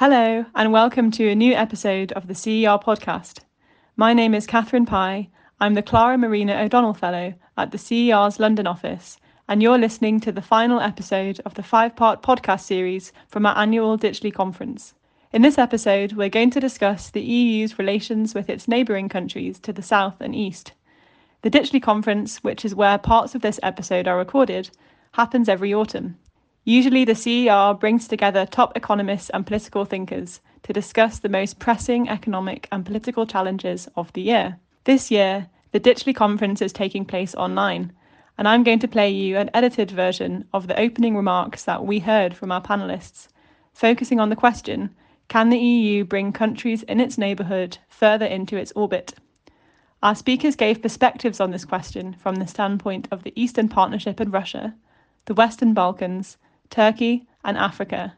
Hello, 0.00 0.44
and 0.54 0.70
welcome 0.70 1.10
to 1.10 1.28
a 1.28 1.34
new 1.34 1.54
episode 1.54 2.12
of 2.12 2.28
the 2.28 2.34
CER 2.36 2.78
podcast. 2.78 3.40
My 3.96 4.14
name 4.14 4.32
is 4.32 4.46
Catherine 4.46 4.86
Pye. 4.86 5.28
I'm 5.58 5.74
the 5.74 5.82
Clara 5.82 6.16
Marina 6.16 6.54
O'Donnell 6.54 6.94
Fellow 6.94 7.34
at 7.56 7.72
the 7.72 7.78
CER's 7.78 8.38
London 8.38 8.68
office, 8.68 9.18
and 9.48 9.60
you're 9.60 9.76
listening 9.76 10.20
to 10.20 10.30
the 10.30 10.40
final 10.40 10.78
episode 10.78 11.40
of 11.44 11.54
the 11.54 11.64
five 11.64 11.96
part 11.96 12.22
podcast 12.22 12.60
series 12.60 13.12
from 13.26 13.44
our 13.44 13.58
annual 13.58 13.98
Ditchley 13.98 14.32
conference. 14.32 14.94
In 15.32 15.42
this 15.42 15.58
episode, 15.58 16.12
we're 16.12 16.28
going 16.28 16.50
to 16.50 16.60
discuss 16.60 17.10
the 17.10 17.20
EU's 17.20 17.76
relations 17.76 18.36
with 18.36 18.48
its 18.48 18.68
neighbouring 18.68 19.08
countries 19.08 19.58
to 19.58 19.72
the 19.72 19.82
south 19.82 20.20
and 20.20 20.32
east. 20.32 20.74
The 21.42 21.50
Ditchley 21.50 21.82
conference, 21.82 22.38
which 22.44 22.64
is 22.64 22.72
where 22.72 22.98
parts 22.98 23.34
of 23.34 23.42
this 23.42 23.58
episode 23.64 24.06
are 24.06 24.16
recorded, 24.16 24.70
happens 25.14 25.48
every 25.48 25.74
autumn. 25.74 26.18
Usually, 26.68 27.06
the 27.06 27.14
CER 27.14 27.72
brings 27.80 28.06
together 28.06 28.44
top 28.44 28.76
economists 28.76 29.30
and 29.30 29.46
political 29.46 29.86
thinkers 29.86 30.42
to 30.64 30.72
discuss 30.74 31.18
the 31.18 31.30
most 31.30 31.58
pressing 31.58 32.10
economic 32.10 32.68
and 32.70 32.84
political 32.84 33.24
challenges 33.24 33.88
of 33.96 34.12
the 34.12 34.20
year. 34.20 34.58
This 34.84 35.10
year, 35.10 35.48
the 35.72 35.80
Ditchley 35.80 36.14
conference 36.14 36.60
is 36.60 36.74
taking 36.74 37.06
place 37.06 37.34
online, 37.34 37.90
and 38.36 38.46
I'm 38.46 38.64
going 38.64 38.80
to 38.80 38.86
play 38.86 39.08
you 39.08 39.38
an 39.38 39.48
edited 39.54 39.90
version 39.90 40.44
of 40.52 40.66
the 40.66 40.78
opening 40.78 41.16
remarks 41.16 41.64
that 41.64 41.86
we 41.86 42.00
heard 42.00 42.36
from 42.36 42.52
our 42.52 42.60
panelists, 42.60 43.28
focusing 43.72 44.20
on 44.20 44.28
the 44.28 44.36
question 44.36 44.94
can 45.28 45.48
the 45.48 45.58
EU 45.58 46.04
bring 46.04 46.34
countries 46.34 46.82
in 46.82 47.00
its 47.00 47.16
neighbourhood 47.16 47.78
further 47.88 48.26
into 48.26 48.58
its 48.58 48.72
orbit? 48.76 49.14
Our 50.02 50.14
speakers 50.14 50.54
gave 50.54 50.82
perspectives 50.82 51.40
on 51.40 51.50
this 51.50 51.64
question 51.64 52.12
from 52.12 52.34
the 52.34 52.46
standpoint 52.46 53.08
of 53.10 53.22
the 53.22 53.32
Eastern 53.36 53.70
Partnership 53.70 54.20
and 54.20 54.30
Russia, 54.30 54.74
the 55.24 55.32
Western 55.32 55.72
Balkans, 55.72 56.36
Turkey, 56.70 57.26
and 57.44 57.56
Africa. 57.56 58.16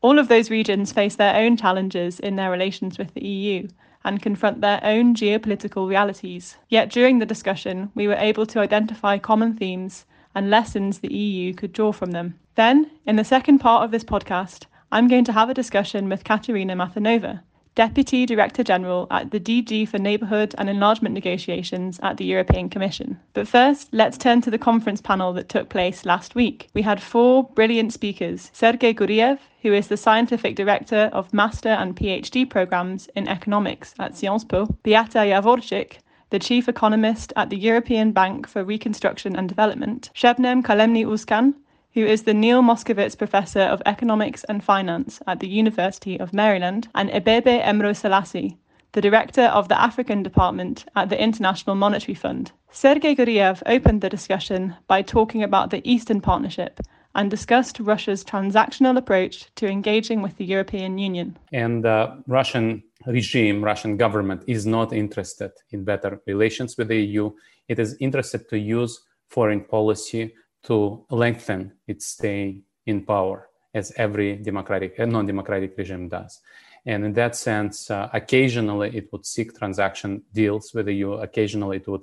All 0.00 0.18
of 0.18 0.28
those 0.28 0.50
regions 0.50 0.92
face 0.92 1.16
their 1.16 1.34
own 1.36 1.56
challenges 1.56 2.20
in 2.20 2.36
their 2.36 2.50
relations 2.50 2.98
with 2.98 3.14
the 3.14 3.24
EU 3.24 3.68
and 4.04 4.20
confront 4.20 4.60
their 4.60 4.80
own 4.82 5.14
geopolitical 5.14 5.88
realities. 5.88 6.56
Yet 6.68 6.90
during 6.90 7.18
the 7.18 7.26
discussion, 7.26 7.90
we 7.94 8.06
were 8.06 8.14
able 8.14 8.46
to 8.46 8.60
identify 8.60 9.18
common 9.18 9.54
themes 9.54 10.04
and 10.34 10.50
lessons 10.50 10.98
the 10.98 11.12
EU 11.12 11.54
could 11.54 11.72
draw 11.72 11.92
from 11.92 12.10
them. 12.10 12.38
Then, 12.54 12.90
in 13.06 13.16
the 13.16 13.24
second 13.24 13.60
part 13.60 13.84
of 13.84 13.90
this 13.90 14.04
podcast, 14.04 14.66
I'm 14.92 15.08
going 15.08 15.24
to 15.24 15.32
have 15.32 15.48
a 15.48 15.54
discussion 15.54 16.08
with 16.08 16.24
Katerina 16.24 16.76
Mathernova, 16.76 17.40
Deputy 17.74 18.24
Director 18.24 18.62
General 18.62 19.08
at 19.10 19.32
the 19.32 19.40
DG 19.40 19.88
for 19.88 19.98
Neighbourhood 19.98 20.54
and 20.58 20.70
Enlargement 20.70 21.12
Negotiations 21.12 21.98
at 22.04 22.18
the 22.18 22.24
European 22.24 22.68
Commission. 22.68 23.18
But 23.32 23.48
first, 23.48 23.88
let's 23.90 24.16
turn 24.16 24.40
to 24.42 24.50
the 24.50 24.58
conference 24.58 25.00
panel 25.00 25.32
that 25.32 25.48
took 25.48 25.70
place 25.70 26.06
last 26.06 26.36
week. 26.36 26.68
We 26.72 26.82
had 26.82 27.02
four 27.02 27.42
brilliant 27.42 27.92
speakers 27.92 28.50
Sergei 28.52 28.94
Guriev, 28.94 29.40
who 29.62 29.72
is 29.72 29.88
the 29.88 29.96
Scientific 29.96 30.54
Director 30.54 31.10
of 31.12 31.34
Master 31.34 31.70
and 31.70 31.96
PhD 31.96 32.48
programs 32.48 33.08
in 33.16 33.26
economics 33.26 33.92
at 33.98 34.16
Sciences 34.16 34.44
Po, 34.46 34.66
Beata 34.84 35.18
Javorcik, 35.18 35.94
the 36.30 36.38
Chief 36.38 36.68
Economist 36.68 37.32
at 37.34 37.50
the 37.50 37.56
European 37.56 38.12
Bank 38.12 38.46
for 38.46 38.62
Reconstruction 38.62 39.34
and 39.34 39.48
Development, 39.48 40.10
Shebnem 40.14 40.62
Kalemli 40.62 41.04
Özcan, 41.04 41.54
who 41.94 42.04
is 42.04 42.24
the 42.24 42.34
Neil 42.34 42.60
Moskowitz 42.60 43.16
Professor 43.16 43.60
of 43.60 43.80
Economics 43.86 44.42
and 44.44 44.62
Finance 44.62 45.22
at 45.28 45.38
the 45.38 45.48
University 45.48 46.18
of 46.18 46.34
Maryland, 46.34 46.88
and 46.96 47.08
Abebe 47.10 47.62
Aemro 47.62 47.94
Selassie, 47.94 48.58
the 48.92 49.00
Director 49.00 49.42
of 49.42 49.68
the 49.68 49.80
African 49.80 50.22
Department 50.22 50.84
at 50.96 51.08
the 51.08 51.22
International 51.22 51.76
Monetary 51.76 52.14
Fund. 52.14 52.50
Sergei 52.72 53.14
Guriev 53.14 53.62
opened 53.66 54.00
the 54.00 54.08
discussion 54.08 54.74
by 54.88 55.02
talking 55.02 55.44
about 55.44 55.70
the 55.70 55.88
Eastern 55.88 56.20
Partnership 56.20 56.80
and 57.14 57.30
discussed 57.30 57.78
Russia's 57.78 58.24
transactional 58.24 58.98
approach 58.98 59.54
to 59.54 59.68
engaging 59.68 60.20
with 60.20 60.36
the 60.36 60.44
European 60.44 60.98
Union. 60.98 61.38
And 61.52 61.84
the 61.84 62.20
Russian 62.26 62.82
regime, 63.06 63.62
Russian 63.62 63.96
government 63.96 64.42
is 64.48 64.66
not 64.66 64.92
interested 64.92 65.52
in 65.70 65.84
better 65.84 66.20
relations 66.26 66.76
with 66.76 66.88
the 66.88 67.00
EU. 67.00 67.30
It 67.68 67.78
is 67.78 67.96
interested 68.00 68.48
to 68.48 68.58
use 68.58 69.00
foreign 69.28 69.60
policy 69.60 70.34
to 70.64 71.04
lengthen 71.10 71.72
its 71.86 72.06
stay 72.06 72.62
in 72.86 73.04
power, 73.04 73.48
as 73.74 73.92
every 73.96 74.36
democratic 74.36 74.98
and 74.98 75.12
non-democratic 75.12 75.76
regime 75.76 76.08
does. 76.08 76.40
And 76.86 77.04
in 77.04 77.12
that 77.14 77.34
sense, 77.34 77.90
uh, 77.90 78.08
occasionally 78.12 78.96
it 78.96 79.10
would 79.12 79.24
seek 79.24 79.56
transaction 79.56 80.22
deals 80.32 80.74
with 80.74 80.86
the 80.86 80.92
EU. 80.92 81.12
Occasionally 81.12 81.78
it 81.78 81.88
would 81.88 82.02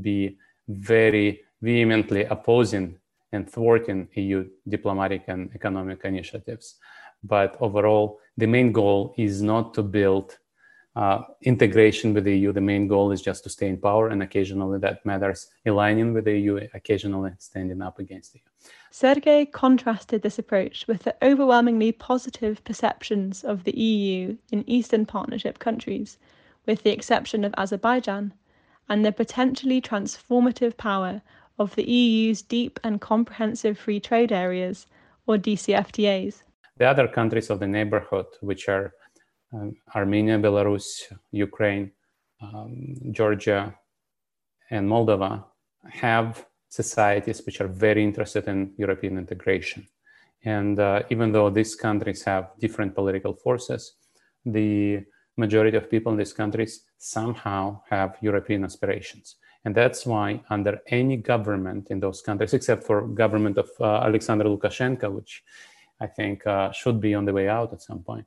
be 0.00 0.36
very 0.68 1.42
vehemently 1.60 2.24
opposing 2.24 2.98
and 3.32 3.50
thwarting 3.50 4.08
EU 4.14 4.48
diplomatic 4.68 5.24
and 5.26 5.50
economic 5.54 6.04
initiatives. 6.04 6.76
But 7.22 7.56
overall, 7.60 8.20
the 8.36 8.46
main 8.46 8.70
goal 8.70 9.14
is 9.16 9.42
not 9.42 9.74
to 9.74 9.82
build 9.82 10.38
uh, 10.96 11.22
integration 11.42 12.14
with 12.14 12.24
the 12.24 12.36
EU. 12.36 12.52
The 12.52 12.60
main 12.60 12.86
goal 12.86 13.10
is 13.10 13.20
just 13.20 13.42
to 13.44 13.50
stay 13.50 13.68
in 13.68 13.78
power, 13.78 14.08
and 14.08 14.22
occasionally 14.22 14.78
that 14.78 15.04
matters 15.04 15.48
aligning 15.66 16.12
with 16.12 16.24
the 16.24 16.38
EU, 16.38 16.60
occasionally 16.74 17.32
standing 17.38 17.82
up 17.82 17.98
against 17.98 18.32
the 18.32 18.38
EU. 18.38 18.70
Sergei 18.90 19.44
contrasted 19.44 20.22
this 20.22 20.38
approach 20.38 20.86
with 20.86 21.02
the 21.02 21.16
overwhelmingly 21.22 21.90
positive 21.90 22.62
perceptions 22.62 23.42
of 23.42 23.64
the 23.64 23.76
EU 23.76 24.36
in 24.52 24.68
Eastern 24.68 25.04
Partnership 25.04 25.58
countries, 25.58 26.16
with 26.66 26.82
the 26.84 26.92
exception 26.92 27.44
of 27.44 27.54
Azerbaijan, 27.58 28.32
and 28.88 29.04
the 29.04 29.12
potentially 29.12 29.80
transformative 29.80 30.76
power 30.76 31.22
of 31.58 31.74
the 31.74 31.90
EU's 31.90 32.42
deep 32.42 32.78
and 32.84 33.00
comprehensive 33.00 33.78
free 33.78 34.00
trade 34.00 34.32
areas, 34.32 34.86
or 35.26 35.36
DCFTAs. 35.36 36.42
The 36.76 36.86
other 36.86 37.08
countries 37.08 37.50
of 37.50 37.60
the 37.60 37.66
neighborhood, 37.66 38.26
which 38.40 38.68
are 38.68 38.92
Armenia, 39.94 40.38
Belarus, 40.38 41.12
Ukraine, 41.30 41.92
um, 42.40 42.96
Georgia, 43.10 43.74
and 44.70 44.88
Moldova 44.88 45.44
have 45.88 46.46
societies 46.68 47.42
which 47.46 47.60
are 47.60 47.68
very 47.68 48.02
interested 48.02 48.48
in 48.48 48.72
European 48.76 49.18
integration. 49.18 49.86
And 50.44 50.78
uh, 50.78 51.02
even 51.10 51.32
though 51.32 51.50
these 51.50 51.74
countries 51.74 52.22
have 52.24 52.50
different 52.60 52.94
political 52.94 53.34
forces, 53.34 53.94
the 54.44 55.04
majority 55.36 55.76
of 55.76 55.90
people 55.90 56.12
in 56.12 56.18
these 56.18 56.32
countries 56.32 56.84
somehow 56.98 57.80
have 57.90 58.16
European 58.20 58.64
aspirations. 58.64 59.36
And 59.64 59.74
that's 59.74 60.04
why 60.04 60.42
under 60.50 60.80
any 60.88 61.16
government 61.16 61.90
in 61.90 61.98
those 62.00 62.20
countries, 62.20 62.52
except 62.52 62.84
for 62.84 63.06
government 63.08 63.56
of 63.56 63.70
uh, 63.80 64.02
Alexander 64.08 64.44
Lukashenko, 64.44 65.10
which 65.10 65.42
I 66.00 66.06
think 66.06 66.46
uh, 66.46 66.72
should 66.72 67.00
be 67.00 67.14
on 67.14 67.24
the 67.24 67.32
way 67.32 67.48
out 67.48 67.72
at 67.72 67.82
some 67.82 68.00
point, 68.02 68.26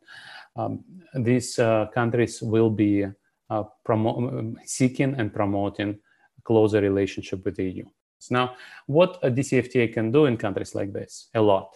um, 0.55 0.83
these 1.13 1.59
uh, 1.59 1.87
countries 1.93 2.41
will 2.41 2.69
be 2.69 3.05
uh, 3.49 3.63
promo- 3.85 4.55
seeking 4.65 5.15
and 5.15 5.33
promoting 5.33 5.99
a 6.37 6.41
closer 6.41 6.81
relationship 6.81 7.43
with 7.45 7.55
the 7.55 7.69
EU. 7.71 7.85
So 8.19 8.35
now, 8.35 8.55
what 8.87 9.19
a 9.21 9.29
DCFTA 9.29 9.93
can 9.93 10.11
do 10.11 10.25
in 10.25 10.37
countries 10.37 10.73
like 10.73 10.91
this? 10.91 11.29
A 11.35 11.41
lot. 11.41 11.75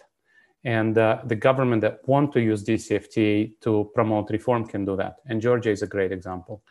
And 0.64 0.96
uh, 0.96 1.20
the 1.24 1.36
government 1.36 1.82
that 1.82 2.06
want 2.06 2.32
to 2.32 2.40
use 2.40 2.64
DCFTA 2.64 3.60
to 3.62 3.90
promote 3.94 4.30
reform 4.30 4.66
can 4.66 4.84
do 4.84 4.96
that. 4.96 5.16
And 5.26 5.40
Georgia 5.40 5.70
is 5.70 5.82
a 5.82 5.86
great 5.86 6.12
example. 6.12 6.62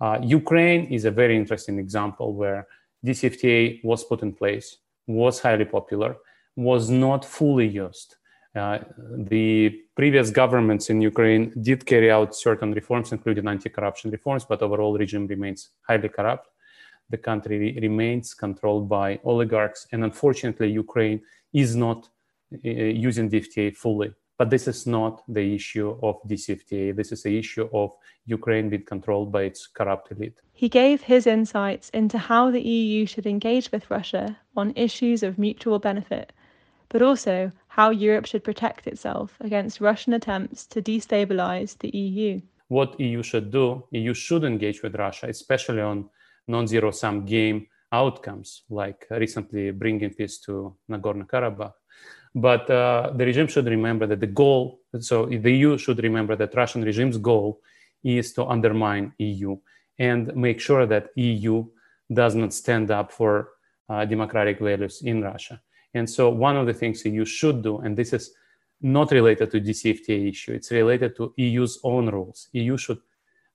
Uh, 0.00 0.18
Ukraine 0.22 0.86
is 0.86 1.04
a 1.04 1.10
very 1.10 1.36
interesting 1.36 1.78
example 1.78 2.34
where 2.34 2.66
DCFTA 3.04 3.84
was 3.84 4.04
put 4.04 4.22
in 4.22 4.32
place, 4.32 4.78
was 5.06 5.40
highly 5.40 5.64
popular, 5.64 6.16
was 6.56 6.88
not 6.90 7.24
fully 7.24 7.68
used. 7.68 8.16
Uh, 8.56 8.78
the 9.18 9.70
previous 9.94 10.30
governments 10.30 10.88
in 10.88 11.02
Ukraine 11.02 11.52
did 11.60 11.84
carry 11.84 12.10
out 12.10 12.34
certain 12.34 12.72
reforms, 12.72 13.12
including 13.12 13.46
anti-corruption 13.46 14.10
reforms, 14.10 14.46
but 14.46 14.62
overall 14.62 14.96
regime 14.96 15.26
remains 15.26 15.70
highly 15.86 16.08
corrupt. 16.08 16.48
The 17.10 17.18
country 17.18 17.58
re- 17.58 17.78
remains 17.82 18.32
controlled 18.34 18.88
by 18.88 19.20
oligarchs, 19.24 19.86
and 19.92 20.02
unfortunately, 20.04 20.70
Ukraine 20.70 21.20
is 21.52 21.76
not 21.76 22.08
uh, 22.54 22.68
using 22.68 23.28
DCFTA 23.30 23.76
fully. 23.76 24.12
But 24.38 24.50
this 24.50 24.68
is 24.68 24.86
not 24.86 25.22
the 25.28 25.54
issue 25.54 25.98
of 26.02 26.16
DCFTA. 26.28 26.94
This 26.94 27.10
is 27.10 27.22
the 27.22 27.38
issue 27.38 27.68
of 27.72 27.92
Ukraine 28.26 28.68
being 28.68 28.84
controlled 28.84 29.32
by 29.32 29.42
its 29.42 29.66
corrupt 29.66 30.12
elite. 30.12 30.38
He 30.52 30.68
gave 30.68 31.02
his 31.02 31.26
insights 31.26 31.88
into 31.90 32.18
how 32.18 32.50
the 32.50 32.60
EU 32.60 33.06
should 33.06 33.26
engage 33.26 33.72
with 33.72 33.90
Russia 33.90 34.38
on 34.54 34.72
issues 34.76 35.22
of 35.22 35.38
mutual 35.38 35.78
benefit, 35.78 36.32
but 36.90 37.00
also 37.00 37.50
how 37.76 37.90
Europe 37.90 38.24
should 38.24 38.42
protect 38.42 38.86
itself 38.86 39.36
against 39.40 39.82
Russian 39.82 40.14
attempts 40.14 40.66
to 40.72 40.80
destabilize 40.80 41.76
the 41.78 41.90
EU. 41.96 42.40
what 42.68 42.98
EU 42.98 43.22
should 43.22 43.48
do, 43.50 43.84
EU 43.92 44.14
should 44.14 44.44
engage 44.44 44.82
with 44.82 44.94
Russia, 44.96 45.26
especially 45.28 45.82
on 45.82 46.08
non-zero 46.48 46.90
sum 46.90 47.24
game 47.24 47.66
outcomes, 47.92 48.48
like 48.70 49.06
recently 49.10 49.70
bringing 49.70 50.10
peace 50.18 50.38
to 50.46 50.74
Nagorno-Karabakh. 50.90 51.74
But 52.34 52.64
uh, 52.70 53.12
the 53.14 53.24
regime 53.24 53.46
should 53.46 53.66
remember 53.66 54.06
that 54.06 54.20
the 54.20 54.32
goal, 54.42 54.80
so 54.98 55.26
the 55.26 55.52
EU 55.58 55.78
should 55.78 56.00
remember 56.02 56.34
that 56.36 56.54
Russian 56.54 56.82
regime's 56.82 57.18
goal 57.18 57.60
is 58.02 58.32
to 58.36 58.44
undermine 58.54 59.12
EU 59.18 59.56
and 59.98 60.34
make 60.34 60.60
sure 60.60 60.86
that 60.86 61.10
EU 61.16 61.64
does 62.20 62.34
not 62.34 62.52
stand 62.52 62.90
up 62.90 63.12
for 63.12 63.32
uh, 63.88 64.04
democratic 64.04 64.58
values 64.60 65.02
in 65.02 65.22
Russia. 65.22 65.60
And 65.96 66.08
so 66.08 66.28
one 66.28 66.56
of 66.56 66.66
the 66.66 66.74
things 66.74 67.04
you 67.04 67.24
should 67.24 67.62
do, 67.62 67.78
and 67.78 67.96
this 67.96 68.12
is 68.12 68.34
not 68.82 69.10
related 69.10 69.50
to 69.50 69.60
DCFTA 69.60 70.28
issue, 70.28 70.52
it's 70.52 70.70
related 70.70 71.16
to 71.16 71.32
EU's 71.36 71.78
own 71.82 72.08
rules. 72.10 72.48
EU 72.52 72.76
should 72.76 72.98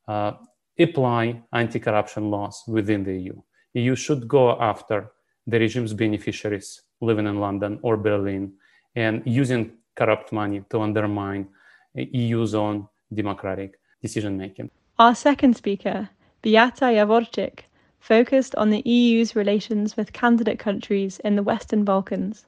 uh, 0.07 0.31
apply 0.79 1.41
anti-corruption 1.53 2.31
laws 2.31 2.63
within 2.67 3.03
the 3.03 3.13
EU. 3.13 3.35
EU 3.73 3.95
should 3.95 4.27
go 4.27 4.59
after 4.59 5.11
the 5.45 5.59
regime's 5.59 5.93
beneficiaries 5.93 6.81
living 6.99 7.27
in 7.27 7.39
London 7.39 7.79
or 7.83 7.95
Berlin 7.95 8.53
and 8.95 9.21
using 9.25 9.73
corrupt 9.95 10.31
money 10.31 10.63
to 10.69 10.81
undermine 10.81 11.47
EU's 11.95 12.55
own 12.55 12.87
democratic 13.13 13.79
decision 14.01 14.37
making. 14.37 14.69
Our 14.97 15.15
second 15.15 15.55
speaker, 15.55 16.09
Beata 16.41 16.85
Javorcik, 16.85 17.65
focused 18.01 18.55
on 18.55 18.71
the 18.71 18.81
EU's 18.81 19.35
relations 19.35 19.95
with 19.95 20.11
candidate 20.11 20.59
countries 20.59 21.19
in 21.19 21.35
the 21.35 21.43
Western 21.43 21.85
Balkans. 21.85 22.45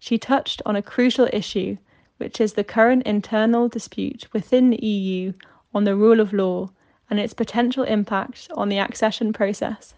She 0.00 0.18
touched 0.18 0.62
on 0.64 0.74
a 0.74 0.82
crucial 0.82 1.28
issue, 1.32 1.76
which 2.16 2.40
is 2.40 2.54
the 2.54 2.64
current 2.64 3.04
internal 3.04 3.68
dispute 3.68 4.26
within 4.32 4.70
the 4.70 4.84
EU 4.84 5.32
on 5.74 5.84
the 5.84 5.94
rule 5.94 6.18
of 6.18 6.32
law 6.32 6.70
and 7.10 7.20
its 7.20 7.34
potential 7.34 7.84
impact 7.84 8.48
on 8.54 8.70
the 8.70 8.78
accession 8.78 9.32
process. 9.32 9.94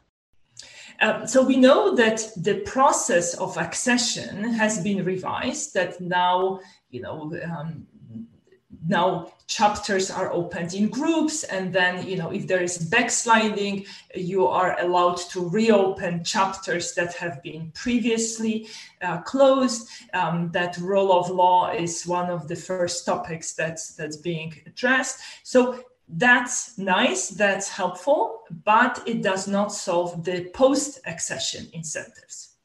Um, 1.01 1.27
so 1.27 1.43
we 1.43 1.57
know 1.57 1.95
that 1.95 2.31
the 2.37 2.61
process 2.61 3.35
of 3.35 3.57
accession 3.57 4.53
has 4.55 4.83
been 4.83 5.05
revised. 5.05 5.75
That 5.75 6.01
now, 6.01 6.61
you 6.91 7.01
know, 7.01 7.33
um, 7.45 7.87
now 8.87 9.33
chapters 9.47 10.11
are 10.11 10.33
opened 10.33 10.75
in 10.75 10.89
groups, 10.89 11.45
and 11.45 11.73
then, 11.73 12.07
you 12.07 12.17
know, 12.17 12.31
if 12.31 12.47
there 12.47 12.63
is 12.63 12.79
backsliding, 12.79 13.85
you 14.15 14.47
are 14.47 14.81
allowed 14.81 15.19
to 15.31 15.49
reopen 15.49 16.25
chapters 16.25 16.95
that 16.95 17.15
have 17.15 17.43
been 17.43 17.71
previously 17.75 18.69
uh, 19.03 19.19
closed. 19.23 19.89
Um, 20.15 20.51
that 20.53 20.77
rule 20.79 21.13
of 21.13 21.31
law 21.31 21.71
is 21.71 22.07
one 22.07 22.31
of 22.31 22.49
the 22.49 22.57
first 22.57 23.07
topics 23.07 23.53
that's 23.53 23.95
that's 23.95 24.17
being 24.17 24.55
addressed. 24.67 25.21
So 25.43 25.85
that's 26.09 26.77
nice, 26.79 27.29
that's 27.29 27.69
helpful, 27.69 28.43
but 28.65 29.03
it 29.07 29.23
does 29.23 29.49
not 29.49 29.73
solve 29.73 30.25
the 30.25 30.51
post 30.53 31.01
accession 31.07 31.69
incentives. 31.73 32.57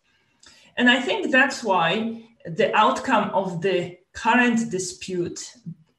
And 0.75 0.89
I 0.89 0.99
think 1.01 1.31
that's 1.31 1.63
why 1.63 2.23
the 2.45 2.75
outcome 2.75 3.29
of 3.31 3.61
the 3.61 3.97
current 4.13 4.69
dispute 4.69 5.53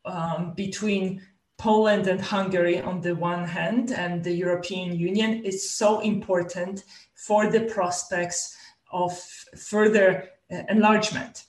um, 0.09 0.53
between 0.55 1.23
Poland 1.59 2.07
and 2.07 2.21
Hungary 2.21 2.81
on 2.81 3.01
the 3.01 3.15
one 3.15 3.45
hand 3.45 3.91
and 3.93 4.23
the 4.23 4.33
European 4.33 4.97
Union 4.97 5.45
is 5.45 5.71
so 5.71 6.01
important 6.01 6.85
for 7.15 7.51
the 7.51 7.63
prospects 7.63 8.57
of 8.93 9.13
further 9.57 10.31
uh, 10.53 10.63
enlargement. 10.69 11.45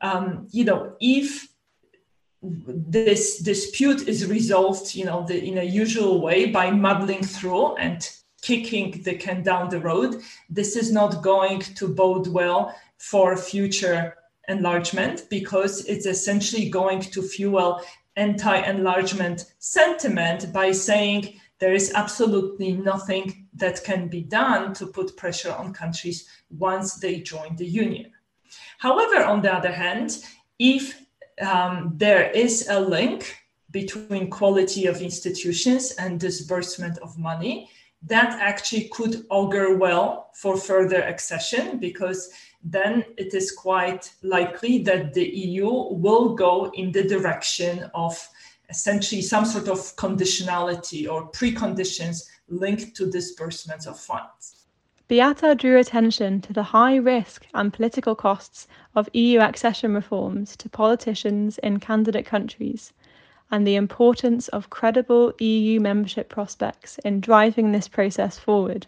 Um, 0.00 0.46
you 0.50 0.64
know, 0.64 0.94
if 1.00 1.48
this 2.42 3.38
dispute 3.38 4.08
is 4.08 4.26
resolved, 4.26 4.94
you 4.94 5.04
know, 5.04 5.26
the, 5.26 5.44
in 5.44 5.58
a 5.58 5.62
usual 5.62 6.22
way 6.22 6.46
by 6.46 6.70
muddling 6.70 7.22
through 7.22 7.76
and 7.76 8.08
kicking 8.40 9.02
the 9.02 9.14
can 9.14 9.42
down 9.42 9.68
the 9.68 9.80
road. 9.80 10.22
This 10.48 10.76
is 10.76 10.90
not 10.90 11.22
going 11.22 11.60
to 11.60 11.88
bode 11.88 12.28
well 12.28 12.74
for 12.98 13.36
future 13.36 14.14
enlargement 14.50 15.24
because 15.30 15.84
it's 15.86 16.06
essentially 16.06 16.68
going 16.68 17.00
to 17.00 17.22
fuel 17.22 17.80
anti-enlargement 18.16 19.46
sentiment 19.58 20.52
by 20.52 20.72
saying 20.72 21.40
there 21.58 21.72
is 21.72 21.92
absolutely 21.94 22.72
nothing 22.72 23.46
that 23.54 23.82
can 23.84 24.08
be 24.08 24.22
done 24.22 24.74
to 24.74 24.86
put 24.86 25.16
pressure 25.16 25.52
on 25.52 25.72
countries 25.72 26.28
once 26.50 26.94
they 26.94 27.20
join 27.20 27.54
the 27.56 27.66
union. 27.66 28.10
However, 28.78 29.24
on 29.24 29.42
the 29.42 29.52
other 29.52 29.72
hand, 29.72 30.24
if 30.58 31.00
um, 31.40 31.92
there 31.96 32.30
is 32.30 32.68
a 32.68 32.80
link 32.80 33.36
between 33.70 34.30
quality 34.30 34.86
of 34.86 35.00
institutions 35.00 35.92
and 35.92 36.18
disbursement 36.18 36.98
of 36.98 37.16
money 37.18 37.70
that 38.02 38.32
actually 38.40 38.88
could 38.88 39.26
augur 39.28 39.76
well 39.76 40.30
for 40.34 40.56
further 40.56 41.02
accession 41.02 41.78
because 41.78 42.30
then 42.62 43.04
it 43.16 43.34
is 43.34 43.52
quite 43.52 44.12
likely 44.22 44.82
that 44.82 45.14
the 45.14 45.24
EU 45.24 45.68
will 45.68 46.34
go 46.34 46.70
in 46.74 46.92
the 46.92 47.04
direction 47.04 47.90
of 47.94 48.28
essentially 48.68 49.22
some 49.22 49.44
sort 49.44 49.68
of 49.68 49.78
conditionality 49.96 51.10
or 51.10 51.30
preconditions 51.30 52.28
linked 52.48 52.94
to 52.96 53.10
disbursements 53.10 53.86
of 53.86 53.98
funds. 53.98 54.66
Beata 55.08 55.56
drew 55.56 55.76
attention 55.78 56.40
to 56.42 56.52
the 56.52 56.62
high 56.62 56.94
risk 56.94 57.46
and 57.52 57.72
political 57.72 58.14
costs 58.14 58.68
of 58.94 59.08
EU 59.12 59.40
accession 59.40 59.92
reforms 59.92 60.56
to 60.56 60.68
politicians 60.68 61.58
in 61.58 61.80
candidate 61.80 62.26
countries 62.26 62.92
and 63.50 63.66
the 63.66 63.74
importance 63.74 64.46
of 64.48 64.70
credible 64.70 65.32
EU 65.40 65.80
membership 65.80 66.28
prospects 66.28 66.98
in 66.98 67.20
driving 67.20 67.72
this 67.72 67.88
process 67.88 68.38
forward. 68.38 68.86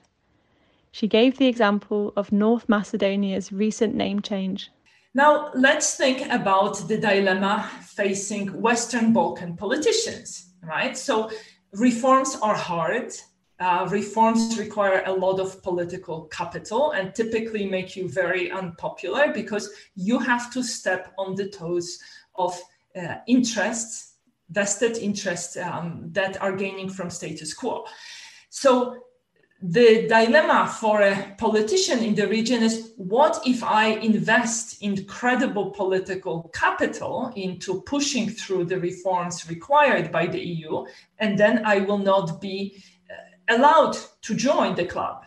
She 0.92 1.08
gave 1.08 1.38
the 1.38 1.48
example 1.48 2.12
of 2.16 2.30
North 2.30 2.68
Macedonia's 2.68 3.50
recent 3.50 3.94
name 3.94 4.20
change. 4.20 4.70
Now, 5.14 5.50
let's 5.54 5.94
think 5.96 6.30
about 6.30 6.88
the 6.88 6.98
dilemma 6.98 7.68
facing 7.82 8.60
Western 8.60 9.12
Balkan 9.12 9.56
politicians, 9.56 10.52
right? 10.62 10.96
So, 10.96 11.30
reforms 11.72 12.36
are 12.42 12.54
hard, 12.54 13.12
uh, 13.58 13.86
reforms 13.90 14.58
require 14.58 15.02
a 15.06 15.12
lot 15.12 15.38
of 15.38 15.62
political 15.62 16.22
capital 16.26 16.92
and 16.92 17.14
typically 17.14 17.66
make 17.66 17.94
you 17.96 18.08
very 18.08 18.50
unpopular 18.50 19.32
because 19.32 19.70
you 19.94 20.18
have 20.18 20.52
to 20.52 20.62
step 20.62 21.12
on 21.16 21.34
the 21.36 21.48
toes 21.48 21.98
of 22.34 22.58
uh, 22.96 23.16
interests, 23.26 24.14
vested 24.50 24.98
interests 24.98 25.56
um, 25.56 26.08
that 26.12 26.40
are 26.42 26.56
gaining 26.56 26.88
from 26.88 27.08
status 27.08 27.54
quo. 27.54 27.84
So 28.50 28.96
the 29.62 30.08
dilemma 30.08 30.66
for 30.80 31.02
a 31.02 31.34
politician 31.38 32.00
in 32.00 32.16
the 32.16 32.26
region 32.26 32.64
is 32.64 32.92
what 32.96 33.40
if 33.46 33.62
I 33.62 33.90
invest 33.90 34.82
incredible 34.82 35.70
political 35.70 36.50
capital 36.52 37.32
into 37.36 37.82
pushing 37.82 38.28
through 38.28 38.64
the 38.64 38.80
reforms 38.80 39.48
required 39.48 40.10
by 40.10 40.26
the 40.26 40.40
EU, 40.40 40.84
and 41.18 41.38
then 41.38 41.64
I 41.64 41.78
will 41.78 41.98
not 41.98 42.40
be 42.40 42.82
allowed 43.48 43.96
to 44.22 44.34
join 44.34 44.74
the 44.74 44.84
club. 44.84 45.26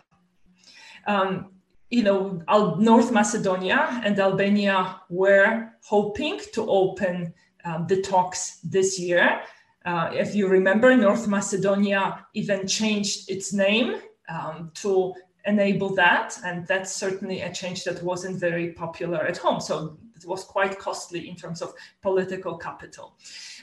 Um, 1.08 1.52
you 1.90 2.04
know, 2.04 2.42
North 2.78 3.14
Macedonia 3.14 4.02
and 4.04 4.20
Albania 4.20 5.00
were 5.10 5.70
hoping 5.82 6.42
to 6.54 6.70
open 6.70 7.34
um, 7.64 7.88
the 7.88 8.02
talks 8.02 8.60
this 8.64 9.00
year. 9.00 9.42
Uh, 9.86 10.10
if 10.12 10.36
you 10.36 10.50
remember, 10.50 10.94
North 10.98 11.26
Macedonia 11.26 12.26
even 12.34 12.68
changed 12.68 13.30
its 13.30 13.54
name 13.54 14.02
um, 14.30 14.72
to 14.76 15.14
enable 15.46 15.94
that, 15.96 16.38
and 16.44 16.66
that's 16.68 16.92
certainly 16.92 17.42
a 17.42 17.54
change 17.54 17.84
that 17.84 18.02
wasn't 18.04 18.40
very 18.40 18.74
popular 18.74 19.20
at 19.26 19.38
home. 19.38 19.60
So 19.62 19.98
it 20.16 20.26
was 20.26 20.44
quite 20.44 20.80
costly 20.80 21.30
in 21.30 21.36
terms 21.36 21.62
of 21.62 21.74
political 22.02 22.58
capital. 22.58 23.16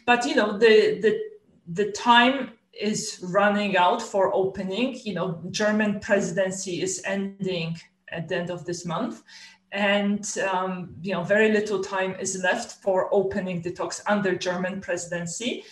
But 0.06 0.24
you 0.26 0.34
know, 0.34 0.58
the 0.58 1.00
the 1.00 1.20
the 1.66 1.92
time 1.92 2.52
is 2.72 3.20
running 3.22 3.76
out 3.76 4.00
for 4.00 4.34
opening. 4.34 4.98
You 5.04 5.14
know, 5.14 5.42
German 5.50 6.00
presidency 6.00 6.82
is 6.82 7.02
ending 7.04 7.78
at 8.08 8.28
the 8.28 8.36
end 8.36 8.50
of 8.50 8.64
this 8.64 8.84
month, 8.84 9.22
and 9.72 10.26
um, 10.52 10.94
you 11.02 11.12
know, 11.12 11.22
very 11.22 11.50
little 11.50 11.82
time 11.82 12.14
is 12.20 12.40
left 12.42 12.82
for 12.82 13.12
opening 13.12 13.62
the 13.62 13.72
talks 13.72 14.02
under 14.06 14.34
German 14.36 14.80
presidency. 14.80 15.64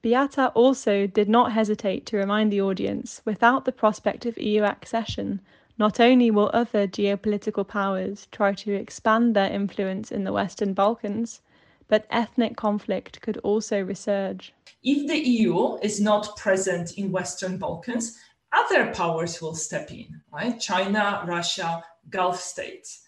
Beata 0.00 0.48
also 0.54 1.06
did 1.06 1.28
not 1.28 1.52
hesitate 1.52 2.06
to 2.06 2.16
remind 2.16 2.52
the 2.52 2.60
audience 2.60 3.20
without 3.24 3.64
the 3.64 3.72
prospect 3.72 4.26
of 4.26 4.38
EU 4.38 4.62
accession, 4.62 5.40
not 5.76 5.98
only 5.98 6.30
will 6.30 6.50
other 6.54 6.86
geopolitical 6.86 7.66
powers 7.66 8.28
try 8.30 8.52
to 8.52 8.72
expand 8.74 9.34
their 9.34 9.50
influence 9.50 10.12
in 10.12 10.24
the 10.24 10.32
Western 10.32 10.72
Balkans, 10.72 11.40
but 11.88 12.06
ethnic 12.10 12.56
conflict 12.56 13.20
could 13.22 13.38
also 13.38 13.84
resurge. 13.84 14.50
If 14.82 15.08
the 15.08 15.18
EU 15.18 15.78
is 15.78 16.00
not 16.00 16.36
present 16.36 16.92
in 16.98 17.10
Western 17.10 17.58
Balkans, 17.58 18.16
other 18.52 18.92
powers 18.94 19.40
will 19.42 19.54
step 19.54 19.90
in, 19.90 20.20
right? 20.32 20.58
China, 20.60 21.24
Russia, 21.26 21.82
Gulf 22.08 22.40
states. 22.40 23.02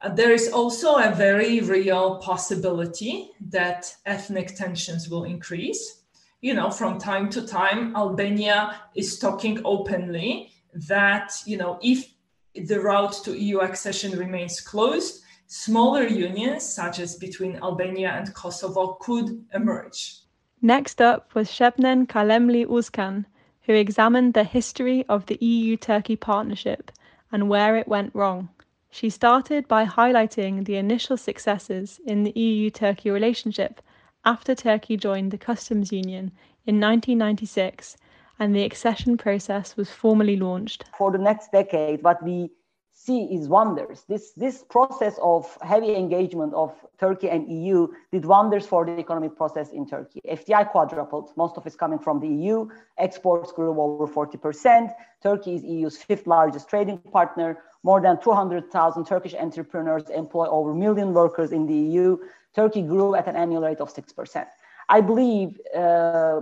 Uh, 0.00 0.08
there 0.08 0.32
is 0.32 0.52
also 0.52 0.96
a 0.96 1.14
very 1.14 1.60
real 1.60 2.16
possibility 2.18 3.30
that 3.48 3.94
ethnic 4.06 4.54
tensions 4.54 5.08
will 5.08 5.24
increase. 5.24 6.01
You 6.42 6.54
know, 6.54 6.70
from 6.70 6.98
time 6.98 7.30
to 7.30 7.46
time, 7.46 7.94
Albania 7.94 8.80
is 8.96 9.16
talking 9.20 9.60
openly 9.64 10.50
that, 10.88 11.32
you 11.46 11.56
know, 11.56 11.78
if 11.80 12.12
the 12.56 12.80
route 12.80 13.12
to 13.24 13.38
EU 13.38 13.60
accession 13.60 14.18
remains 14.18 14.60
closed, 14.60 15.22
smaller 15.46 16.02
unions, 16.02 16.64
such 16.64 16.98
as 16.98 17.14
between 17.14 17.60
Albania 17.62 18.10
and 18.10 18.34
Kosovo, 18.34 18.94
could 19.00 19.44
emerge. 19.54 20.16
Next 20.60 21.00
up 21.00 21.32
was 21.32 21.48
Shebnem 21.48 22.08
Kalemli 22.08 22.66
Özcan, 22.66 23.24
who 23.62 23.74
examined 23.74 24.34
the 24.34 24.42
history 24.42 25.04
of 25.08 25.26
the 25.26 25.38
EU 25.40 25.76
Turkey 25.76 26.16
partnership 26.16 26.90
and 27.30 27.48
where 27.48 27.76
it 27.76 27.86
went 27.86 28.16
wrong. 28.16 28.48
She 28.90 29.10
started 29.10 29.68
by 29.68 29.86
highlighting 29.86 30.64
the 30.64 30.74
initial 30.74 31.16
successes 31.16 32.00
in 32.04 32.24
the 32.24 32.32
EU 32.32 32.68
Turkey 32.68 33.10
relationship 33.10 33.80
after 34.24 34.54
Turkey 34.54 34.96
joined 34.96 35.30
the 35.30 35.38
customs 35.38 35.92
union 35.92 36.32
in 36.66 36.80
1996 36.80 37.96
and 38.38 38.54
the 38.54 38.64
accession 38.64 39.16
process 39.16 39.76
was 39.76 39.90
formally 39.90 40.36
launched. 40.36 40.84
For 40.96 41.10
the 41.10 41.18
next 41.18 41.52
decade, 41.52 42.02
what 42.02 42.22
we 42.22 42.50
see 42.92 43.24
is 43.34 43.48
wonders. 43.48 44.04
This, 44.08 44.32
this 44.32 44.62
process 44.68 45.18
of 45.22 45.56
heavy 45.62 45.96
engagement 45.96 46.54
of 46.54 46.72
Turkey 47.00 47.30
and 47.30 47.50
EU 47.50 47.88
did 48.12 48.24
wonders 48.24 48.66
for 48.66 48.84
the 48.86 48.98
economic 48.98 49.36
process 49.36 49.70
in 49.70 49.86
Turkey. 49.86 50.20
FDI 50.28 50.70
quadrupled, 50.70 51.30
most 51.36 51.56
of 51.56 51.66
it's 51.66 51.74
coming 51.74 51.98
from 51.98 52.20
the 52.20 52.28
EU. 52.28 52.68
Exports 52.98 53.50
grew 53.52 53.80
over 53.80 54.06
40%. 54.06 54.92
Turkey 55.22 55.54
is 55.56 55.64
EU's 55.64 55.96
fifth 55.96 56.26
largest 56.26 56.68
trading 56.68 56.98
partner. 56.98 57.58
More 57.82 58.00
than 58.00 58.20
200,000 58.22 59.04
Turkish 59.04 59.34
entrepreneurs 59.34 60.08
employ 60.10 60.46
over 60.46 60.70
a 60.70 60.74
million 60.74 61.12
workers 61.12 61.50
in 61.50 61.66
the 61.66 61.74
EU. 61.74 62.18
Turkey 62.54 62.82
grew 62.82 63.14
at 63.14 63.26
an 63.26 63.36
annual 63.36 63.62
rate 63.62 63.80
of 63.80 63.92
6%. 63.92 64.46
I 64.88 65.00
believe 65.00 65.58
uh, 65.76 66.40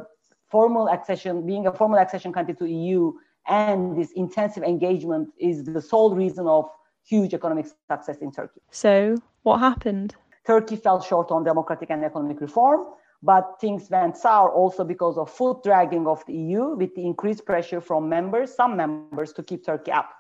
formal 0.49 0.89
accession, 0.89 1.47
being 1.47 1.67
a 1.67 1.73
formal 1.73 1.99
accession 1.99 2.33
country 2.33 2.55
to 2.55 2.67
EU 2.67 3.13
and 3.47 3.97
this 3.97 4.13
intensive 4.13 4.63
engagement 4.63 5.31
is 5.39 5.65
the 5.65 5.81
sole 5.81 6.15
reason 6.15 6.47
of 6.47 6.69
huge 7.07 7.35
economic 7.35 7.67
success 7.91 8.19
in 8.19 8.31
Turkey. 8.33 8.61
So, 8.71 9.17
what 9.43 9.59
happened? 9.59 10.15
Turkey 10.47 10.77
fell 10.77 11.01
short 11.01 11.31
on 11.31 11.45
democratic 11.45 11.91
and 11.91 12.05
economic 12.05 12.41
reform, 12.41 12.87
but 13.23 13.57
things 13.61 13.89
went 13.91 14.17
sour 14.17 14.51
also 14.51 14.85
because 14.85 15.17
of 15.19 15.31
foot 15.31 15.63
dragging 15.63 16.07
of 16.07 16.25
the 16.27 16.33
EU 16.35 16.77
with 16.77 16.95
the 16.95 17.05
increased 17.05 17.45
pressure 17.45 17.81
from 17.81 18.09
members, 18.09 18.55
some 18.55 18.77
members, 18.77 19.33
to 19.35 19.43
keep 19.43 19.65
Turkey 19.65 19.93
up. 19.93 20.11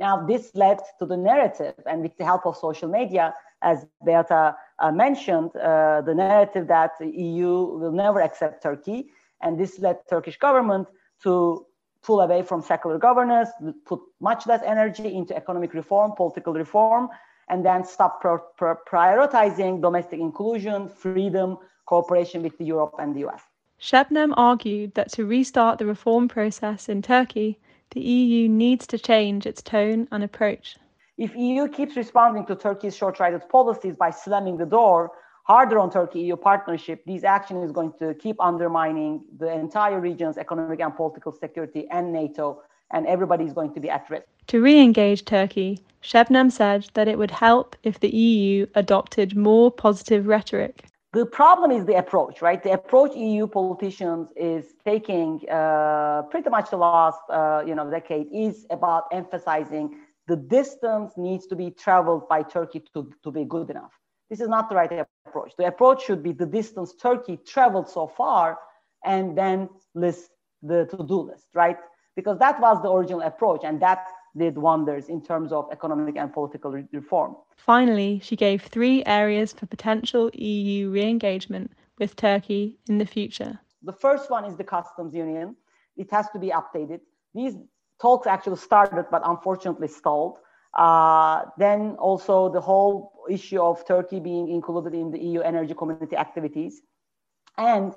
Now, 0.00 0.24
this 0.26 0.50
led 0.54 0.78
to 0.98 1.04
the 1.04 1.16
narrative, 1.16 1.74
and 1.86 2.00
with 2.00 2.16
the 2.16 2.24
help 2.24 2.46
of 2.46 2.56
social 2.56 2.88
media, 2.88 3.34
as 3.60 3.86
Beata 4.02 4.56
uh, 4.78 4.90
mentioned, 4.90 5.54
uh, 5.54 6.00
the 6.00 6.14
narrative 6.14 6.66
that 6.68 6.92
the 6.98 7.10
EU 7.10 7.50
will 7.80 7.92
never 7.92 8.22
accept 8.22 8.62
Turkey, 8.62 9.10
and 9.42 9.60
this 9.60 9.78
led 9.78 9.98
Turkish 10.08 10.38
government 10.38 10.88
to 11.22 11.66
pull 12.02 12.22
away 12.22 12.40
from 12.42 12.62
secular 12.62 12.98
governance, 12.98 13.50
put 13.84 14.00
much 14.20 14.46
less 14.46 14.62
energy 14.64 15.14
into 15.14 15.36
economic 15.36 15.74
reform, 15.74 16.12
political 16.16 16.54
reform, 16.54 17.10
and 17.50 17.62
then 17.62 17.84
stop 17.84 18.22
prioritizing 18.22 19.82
domestic 19.82 20.18
inclusion, 20.18 20.88
freedom, 20.88 21.58
cooperation 21.84 22.42
with 22.42 22.58
Europe 22.58 22.94
and 22.98 23.14
the 23.14 23.26
US. 23.26 23.42
Shebnem 23.78 24.32
argued 24.36 24.94
that 24.94 25.10
to 25.12 25.26
restart 25.26 25.78
the 25.78 25.86
reform 25.86 26.28
process 26.28 26.88
in 26.88 27.02
Turkey, 27.02 27.58
the 27.90 28.00
EU 28.00 28.48
needs 28.48 28.86
to 28.88 28.98
change 28.98 29.46
its 29.46 29.62
tone 29.62 30.08
and 30.12 30.22
approach. 30.22 30.76
If 31.18 31.34
EU 31.36 31.68
keeps 31.68 31.96
responding 31.96 32.46
to 32.46 32.54
Turkey's 32.54 32.96
short-sighted 32.96 33.48
policies 33.48 33.96
by 33.96 34.10
slamming 34.10 34.56
the 34.56 34.66
door 34.66 35.10
harder 35.44 35.78
on 35.78 35.90
Turkey-EU 35.90 36.36
partnership, 36.36 37.04
this 37.04 37.24
action 37.24 37.62
is 37.62 37.72
going 37.72 37.92
to 37.98 38.14
keep 38.14 38.36
undermining 38.40 39.24
the 39.38 39.52
entire 39.52 40.00
region's 40.00 40.38
economic 40.38 40.80
and 40.80 40.94
political 40.94 41.32
security 41.32 41.88
and 41.90 42.12
NATO, 42.12 42.62
and 42.92 43.06
everybody 43.06 43.44
is 43.44 43.52
going 43.52 43.74
to 43.74 43.80
be 43.80 43.90
at 43.90 44.08
risk. 44.08 44.26
To 44.46 44.60
re-engage 44.60 45.24
Turkey, 45.24 45.80
Shebnem 46.02 46.50
said 46.50 46.88
that 46.94 47.08
it 47.08 47.18
would 47.18 47.30
help 47.32 47.76
if 47.82 48.00
the 48.00 48.08
EU 48.08 48.66
adopted 48.74 49.36
more 49.36 49.70
positive 49.70 50.26
rhetoric. 50.26 50.84
The 51.12 51.26
problem 51.26 51.72
is 51.72 51.84
the 51.84 51.96
approach, 51.96 52.40
right? 52.40 52.62
The 52.62 52.72
approach 52.72 53.16
EU 53.16 53.48
politicians 53.48 54.28
is 54.36 54.74
taking 54.84 55.40
uh, 55.50 56.22
pretty 56.30 56.50
much 56.50 56.70
the 56.70 56.76
last, 56.76 57.18
uh, 57.28 57.64
you 57.66 57.74
know, 57.74 57.90
decade 57.90 58.28
is 58.32 58.64
about 58.70 59.04
emphasizing 59.10 59.98
the 60.28 60.36
distance 60.36 61.14
needs 61.16 61.48
to 61.48 61.56
be 61.56 61.72
traveled 61.72 62.28
by 62.28 62.44
Turkey 62.44 62.84
to, 62.94 63.12
to 63.24 63.32
be 63.32 63.44
good 63.44 63.70
enough. 63.70 63.90
This 64.28 64.40
is 64.40 64.48
not 64.48 64.68
the 64.68 64.76
right 64.76 65.04
approach. 65.26 65.54
The 65.58 65.66
approach 65.66 66.04
should 66.04 66.22
be 66.22 66.30
the 66.30 66.46
distance 66.46 66.94
Turkey 66.94 67.38
traveled 67.44 67.88
so 67.88 68.06
far 68.06 68.60
and 69.04 69.36
then 69.36 69.68
list 69.96 70.30
the 70.62 70.86
to-do 70.86 71.22
list, 71.22 71.46
right? 71.54 71.78
Because 72.14 72.38
that 72.38 72.60
was 72.60 72.80
the 72.82 72.90
original 72.90 73.22
approach 73.22 73.62
and 73.64 73.82
that 73.82 74.06
did 74.36 74.56
wonders 74.56 75.08
in 75.08 75.22
terms 75.22 75.52
of 75.52 75.68
economic 75.72 76.16
and 76.16 76.32
political 76.32 76.70
re- 76.70 76.84
reform. 76.92 77.36
Finally, 77.56 78.20
she 78.22 78.36
gave 78.36 78.62
three 78.62 79.04
areas 79.04 79.52
for 79.52 79.66
potential 79.66 80.30
EU 80.34 80.90
re-engagement 80.90 81.72
with 81.98 82.16
Turkey 82.16 82.78
in 82.88 82.98
the 82.98 83.06
future. 83.06 83.58
The 83.82 83.92
first 83.92 84.30
one 84.30 84.44
is 84.44 84.56
the 84.56 84.64
customs 84.64 85.14
union. 85.14 85.56
It 85.96 86.10
has 86.10 86.30
to 86.30 86.38
be 86.38 86.48
updated. 86.48 87.00
These 87.34 87.56
talks 88.00 88.26
actually 88.26 88.56
started, 88.56 89.06
but 89.10 89.22
unfortunately 89.24 89.88
stalled. 89.88 90.38
Uh, 90.74 91.46
then 91.58 91.96
also 91.98 92.48
the 92.48 92.60
whole 92.60 93.12
issue 93.28 93.60
of 93.60 93.84
Turkey 93.86 94.20
being 94.20 94.48
included 94.48 94.94
in 94.94 95.10
the 95.10 95.18
EU 95.18 95.40
energy 95.40 95.74
community 95.74 96.16
activities. 96.16 96.82
And 97.58 97.92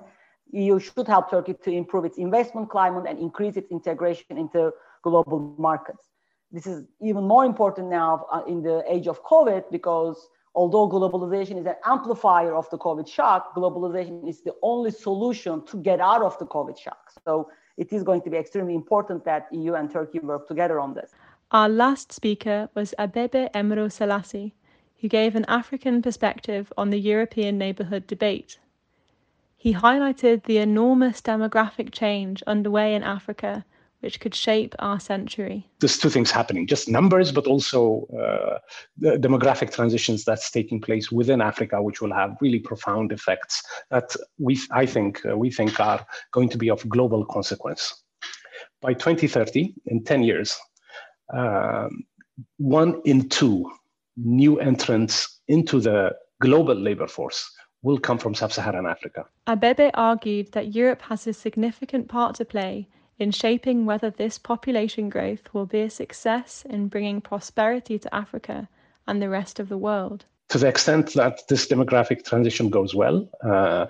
EU 0.52 0.78
should 0.78 1.06
help 1.06 1.30
Turkey 1.30 1.54
to 1.64 1.70
improve 1.70 2.04
its 2.04 2.18
investment 2.18 2.68
climate 2.68 3.04
and 3.08 3.18
increase 3.18 3.56
its 3.56 3.70
integration 3.70 4.36
into 4.36 4.72
global 5.02 5.54
markets. 5.58 6.08
This 6.52 6.66
is 6.66 6.84
even 7.00 7.24
more 7.24 7.44
important 7.44 7.88
now 7.88 8.26
uh, 8.32 8.42
in 8.46 8.62
the 8.62 8.84
age 8.88 9.08
of 9.08 9.22
COVID 9.24 9.64
because 9.70 10.28
although 10.54 10.88
globalization 10.88 11.58
is 11.58 11.66
an 11.66 11.74
amplifier 11.84 12.54
of 12.54 12.68
the 12.70 12.78
COVID 12.78 13.08
shock, 13.08 13.54
globalization 13.56 14.28
is 14.28 14.42
the 14.42 14.54
only 14.62 14.90
solution 14.90 15.64
to 15.66 15.76
get 15.78 16.00
out 16.00 16.22
of 16.22 16.38
the 16.38 16.46
COVID 16.46 16.78
shock. 16.78 17.10
So 17.24 17.50
it 17.76 17.92
is 17.92 18.02
going 18.02 18.22
to 18.22 18.30
be 18.30 18.36
extremely 18.36 18.74
important 18.74 19.24
that 19.24 19.48
EU 19.52 19.74
and 19.74 19.90
Turkey 19.90 20.20
work 20.20 20.46
together 20.46 20.78
on 20.78 20.94
this. 20.94 21.10
Our 21.50 21.68
last 21.68 22.12
speaker 22.12 22.68
was 22.74 22.94
Abebe 22.98 23.50
Aemro 23.52 23.90
Selassie, 23.90 24.54
who 25.00 25.08
gave 25.08 25.34
an 25.36 25.44
African 25.46 26.02
perspective 26.02 26.72
on 26.78 26.90
the 26.90 26.98
European 26.98 27.58
neighbourhood 27.58 28.06
debate. 28.06 28.58
He 29.56 29.74
highlighted 29.74 30.44
the 30.44 30.58
enormous 30.58 31.20
demographic 31.20 31.92
change 31.92 32.42
underway 32.46 32.94
in 32.94 33.02
Africa, 33.02 33.64
which 34.04 34.20
could 34.20 34.34
shape 34.34 34.74
our 34.80 35.00
century. 35.00 35.66
There's 35.80 35.96
two 35.96 36.10
things 36.10 36.30
happening 36.30 36.66
just 36.66 36.88
numbers, 36.88 37.32
but 37.32 37.46
also 37.46 38.06
uh, 38.12 38.58
the 38.98 39.12
demographic 39.16 39.72
transitions 39.72 40.24
that's 40.24 40.50
taking 40.50 40.78
place 40.80 41.10
within 41.10 41.40
Africa, 41.40 41.82
which 41.82 42.02
will 42.02 42.12
have 42.12 42.36
really 42.42 42.58
profound 42.58 43.12
effects 43.12 43.62
that 43.90 44.14
we, 44.38 44.60
I 44.70 44.84
think, 44.84 45.24
uh, 45.24 45.36
we 45.38 45.50
think 45.50 45.80
are 45.80 46.06
going 46.32 46.50
to 46.50 46.58
be 46.58 46.68
of 46.70 46.86
global 46.88 47.24
consequence. 47.24 48.04
By 48.82 48.92
2030, 48.92 49.74
in 49.86 50.04
10 50.04 50.22
years, 50.22 50.54
um, 51.32 52.04
one 52.58 53.00
in 53.06 53.30
two 53.30 53.72
new 54.18 54.60
entrants 54.60 55.40
into 55.48 55.80
the 55.80 56.14
global 56.42 56.74
labor 56.74 57.06
force 57.06 57.50
will 57.82 57.98
come 57.98 58.18
from 58.18 58.34
sub-Saharan 58.34 58.86
Africa. 58.86 59.24
Abebe 59.46 59.90
argued 59.94 60.52
that 60.52 60.74
Europe 60.74 61.02
has 61.02 61.26
a 61.26 61.32
significant 61.32 62.08
part 62.08 62.34
to 62.36 62.44
play 62.44 62.88
in 63.18 63.30
shaping 63.30 63.86
whether 63.86 64.10
this 64.10 64.38
population 64.38 65.08
growth 65.08 65.52
will 65.52 65.66
be 65.66 65.80
a 65.80 65.90
success 65.90 66.64
in 66.68 66.88
bringing 66.88 67.20
prosperity 67.20 67.98
to 67.98 68.14
Africa 68.14 68.68
and 69.06 69.20
the 69.20 69.28
rest 69.28 69.60
of 69.60 69.68
the 69.68 69.78
world 69.78 70.24
to 70.50 70.58
the 70.58 70.68
extent 70.68 71.14
that 71.14 71.40
this 71.48 71.66
demographic 71.66 72.24
transition 72.24 72.68
goes 72.68 72.94
well, 72.94 73.28
uh, 73.42 73.86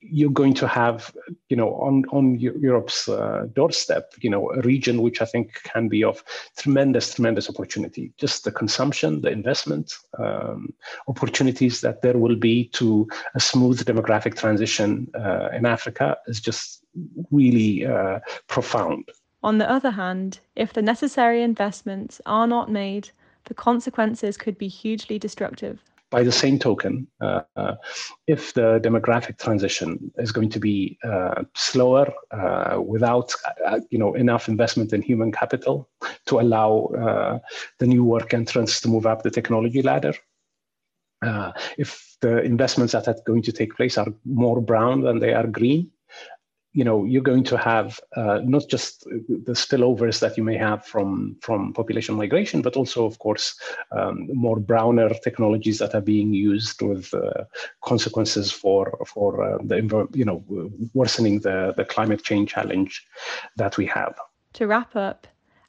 you're 0.00 0.30
going 0.30 0.54
to 0.54 0.66
have, 0.66 1.14
you 1.48 1.56
know, 1.56 1.74
on 1.74 2.04
on 2.10 2.38
Europe's 2.38 3.08
uh, 3.08 3.46
doorstep, 3.52 4.14
you 4.20 4.30
know, 4.30 4.50
a 4.52 4.60
region 4.62 5.02
which 5.02 5.20
I 5.20 5.24
think 5.24 5.60
can 5.64 5.88
be 5.88 6.04
of 6.04 6.22
tremendous, 6.56 7.14
tremendous 7.14 7.50
opportunity. 7.50 8.12
Just 8.18 8.44
the 8.44 8.52
consumption, 8.52 9.20
the 9.20 9.30
investment 9.30 9.92
um, 10.18 10.72
opportunities 11.08 11.80
that 11.80 12.02
there 12.02 12.16
will 12.16 12.36
be 12.36 12.68
to 12.68 13.08
a 13.34 13.40
smooth 13.40 13.84
demographic 13.84 14.36
transition 14.36 15.08
uh, 15.14 15.48
in 15.52 15.66
Africa 15.66 16.16
is 16.28 16.40
just 16.40 16.85
really 17.30 17.86
uh, 17.86 18.20
profound. 18.48 19.04
On 19.42 19.58
the 19.58 19.70
other 19.70 19.90
hand, 19.90 20.40
if 20.56 20.72
the 20.72 20.82
necessary 20.82 21.42
investments 21.42 22.20
are 22.26 22.46
not 22.46 22.70
made, 22.70 23.10
the 23.44 23.54
consequences 23.54 24.36
could 24.36 24.58
be 24.58 24.68
hugely 24.68 25.18
destructive 25.18 25.82
by 26.10 26.22
the 26.22 26.32
same 26.32 26.58
token, 26.58 27.06
uh, 27.20 27.42
uh, 27.56 27.74
if 28.26 28.54
the 28.54 28.80
demographic 28.82 29.38
transition 29.38 30.10
is 30.18 30.30
going 30.32 30.48
to 30.50 30.60
be 30.60 30.98
uh, 31.04 31.42
slower 31.54 32.12
uh, 32.30 32.80
without 32.80 33.32
uh, 33.66 33.80
you 33.90 33.98
know 33.98 34.14
enough 34.14 34.48
investment 34.48 34.92
in 34.92 35.02
human 35.02 35.32
capital 35.32 35.88
to 36.26 36.38
allow 36.38 36.86
uh, 36.86 37.38
the 37.78 37.86
new 37.86 38.04
work 38.04 38.32
entrants 38.34 38.80
to 38.80 38.88
move 38.88 39.06
up 39.06 39.22
the 39.22 39.30
technology 39.30 39.82
ladder, 39.82 40.14
if 41.76 42.16
the 42.20 42.40
investments 42.42 42.92
that 42.92 43.08
are 43.08 43.16
going 43.26 43.42
to 43.42 43.52
take 43.52 43.74
place 43.76 43.98
are 43.98 44.12
more 44.24 44.60
brown 44.60 45.02
than 45.02 45.18
they 45.18 45.34
are 45.34 45.46
green, 45.46 45.90
you 46.76 46.84
know 46.84 47.04
you're 47.04 47.22
going 47.22 47.42
to 47.44 47.56
have 47.56 47.98
uh, 48.16 48.40
not 48.44 48.68
just 48.68 49.04
the 49.46 49.54
spillovers 49.54 50.20
that 50.20 50.36
you 50.36 50.44
may 50.44 50.58
have 50.58 50.84
from 50.84 51.36
from 51.40 51.72
population 51.72 52.14
migration, 52.14 52.60
but 52.60 52.76
also, 52.76 53.06
of 53.06 53.18
course, 53.18 53.58
um, 53.92 54.28
more 54.34 54.60
browner 54.60 55.08
technologies 55.24 55.78
that 55.78 55.94
are 55.94 56.02
being 56.02 56.34
used 56.34 56.82
with 56.82 57.14
uh, 57.14 57.44
consequences 57.82 58.52
for 58.52 58.98
for 59.06 59.30
uh, 59.42 59.58
the 59.64 60.06
you 60.12 60.26
know 60.26 60.44
worsening 60.92 61.40
the 61.40 61.72
the 61.78 61.84
climate 61.84 62.22
change 62.22 62.50
challenge 62.50 63.06
that 63.56 63.78
we 63.78 63.86
have. 63.86 64.14
To 64.52 64.66
wrap 64.66 64.94
up, 64.94 65.26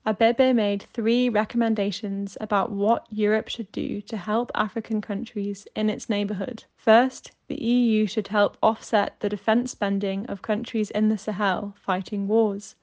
Abebe 0.07 0.55
made 0.55 0.83
three 0.93 1.27
recommendations 1.27 2.37
about 2.39 2.71
what 2.71 3.05
Europe 3.11 3.49
should 3.49 3.69
do 3.73 3.99
to 4.03 4.15
help 4.15 4.49
African 4.55 5.01
countries 5.01 5.67
in 5.75 5.89
its 5.89 6.07
neighbourhood. 6.09 6.63
First, 6.77 7.31
the 7.47 7.61
EU 7.61 8.05
should 8.07 8.29
help 8.29 8.55
offset 8.63 9.19
the 9.19 9.27
defence 9.27 9.71
spending 9.71 10.25
of 10.27 10.41
countries 10.41 10.91
in 10.91 11.09
the 11.09 11.17
Sahel 11.17 11.75
fighting 11.77 12.29
wars 12.29 12.75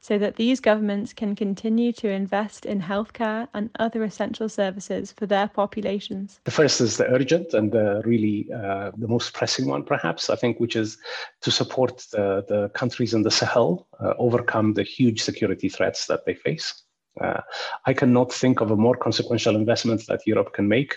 so 0.00 0.18
that 0.18 0.36
these 0.36 0.60
governments 0.60 1.12
can 1.12 1.36
continue 1.36 1.92
to 1.92 2.08
invest 2.08 2.66
in 2.66 2.80
healthcare 2.80 3.46
and 3.54 3.70
other 3.78 4.02
essential 4.02 4.48
services 4.48 5.12
for 5.12 5.26
their 5.26 5.48
populations. 5.48 6.40
The 6.44 6.50
first 6.50 6.80
is 6.80 6.96
the 6.96 7.06
urgent 7.06 7.54
and 7.54 7.70
the 7.70 8.02
really 8.04 8.48
uh, 8.52 8.90
the 8.96 9.08
most 9.08 9.34
pressing 9.34 9.66
one, 9.66 9.84
perhaps, 9.84 10.30
I 10.30 10.36
think, 10.36 10.58
which 10.58 10.76
is 10.76 10.98
to 11.42 11.50
support 11.50 12.06
the, 12.12 12.44
the 12.48 12.70
countries 12.70 13.14
in 13.14 13.22
the 13.22 13.30
Sahel 13.30 13.86
uh, 14.00 14.14
overcome 14.18 14.74
the 14.74 14.82
huge 14.82 15.22
security 15.22 15.68
threats 15.68 16.06
that 16.06 16.24
they 16.24 16.34
face. 16.34 16.82
Uh, 17.20 17.40
I 17.86 17.92
cannot 17.92 18.32
think 18.32 18.60
of 18.60 18.70
a 18.70 18.76
more 18.76 18.96
consequential 18.96 19.56
investment 19.56 20.06
that 20.06 20.26
Europe 20.26 20.52
can 20.52 20.68
make 20.68 20.96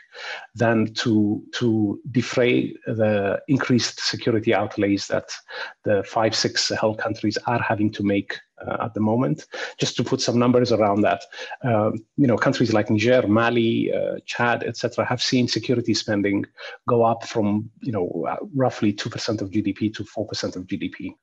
than 0.53 0.93
to 0.95 1.43
to 1.53 2.00
defray 2.12 2.75
the 2.86 3.41
increased 3.48 4.00
security 4.00 4.53
outlays 4.53 5.07
that 5.07 5.31
the 5.83 6.03
five 6.03 6.36
six 6.36 6.67
Sahel 6.67 6.95
countries 6.95 7.38
are 7.48 7.62
having 7.62 7.91
to 7.93 8.03
make 8.03 8.39
at 8.79 8.93
the 8.93 9.00
moment. 9.00 9.46
Just 9.77 9.96
to 9.98 10.03
put 10.03 10.22
some 10.22 10.38
numbers 10.39 10.72
around 10.72 11.01
that, 11.01 11.24
um, 11.63 12.03
you 12.17 12.27
know, 12.27 12.38
countries 12.38 12.74
like 12.74 12.89
Niger, 12.89 13.27
Mali, 13.27 13.93
uh, 13.93 14.20
Chad, 14.25 14.63
etc., 14.63 15.05
have 15.05 15.22
seen 15.22 15.48
security 15.48 15.93
spending 15.93 16.46
go 16.88 17.03
up 17.03 17.25
from 17.25 17.70
you 17.82 17.91
know 17.91 18.25
uh, 18.29 18.38
roughly 18.55 18.93
two 18.93 19.10
percent 19.10 19.41
of 19.41 19.50
GDP 19.50 19.93
to 19.96 20.03
four 20.03 20.25
percent 20.27 20.55
of 20.55 20.63
GDP. 20.63 21.15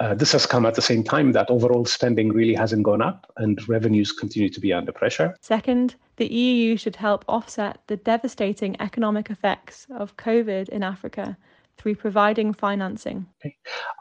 Uh, 0.00 0.14
this 0.14 0.32
has 0.32 0.46
come 0.46 0.66
at 0.66 0.74
the 0.74 0.82
same 0.82 1.02
time 1.04 1.32
that 1.32 1.50
overall 1.50 1.84
spending 1.84 2.32
really 2.32 2.54
hasn't 2.54 2.82
gone 2.82 3.02
up, 3.02 3.30
and 3.36 3.66
revenues 3.68 4.12
continue 4.12 4.48
to 4.48 4.60
be 4.60 4.72
under 4.72 4.92
pressure. 4.92 5.36
Second, 5.40 5.94
the 6.16 6.26
EU 6.26 6.76
should 6.76 6.96
help 6.96 7.24
offset 7.28 7.78
the 7.86 7.96
devastating 7.96 8.80
economic 8.80 9.30
effects 9.30 9.86
of 9.90 10.16
COVID 10.16 10.68
in 10.68 10.82
Africa 10.82 11.36
through 11.78 11.96
providing 11.96 12.52
financing? 12.52 13.26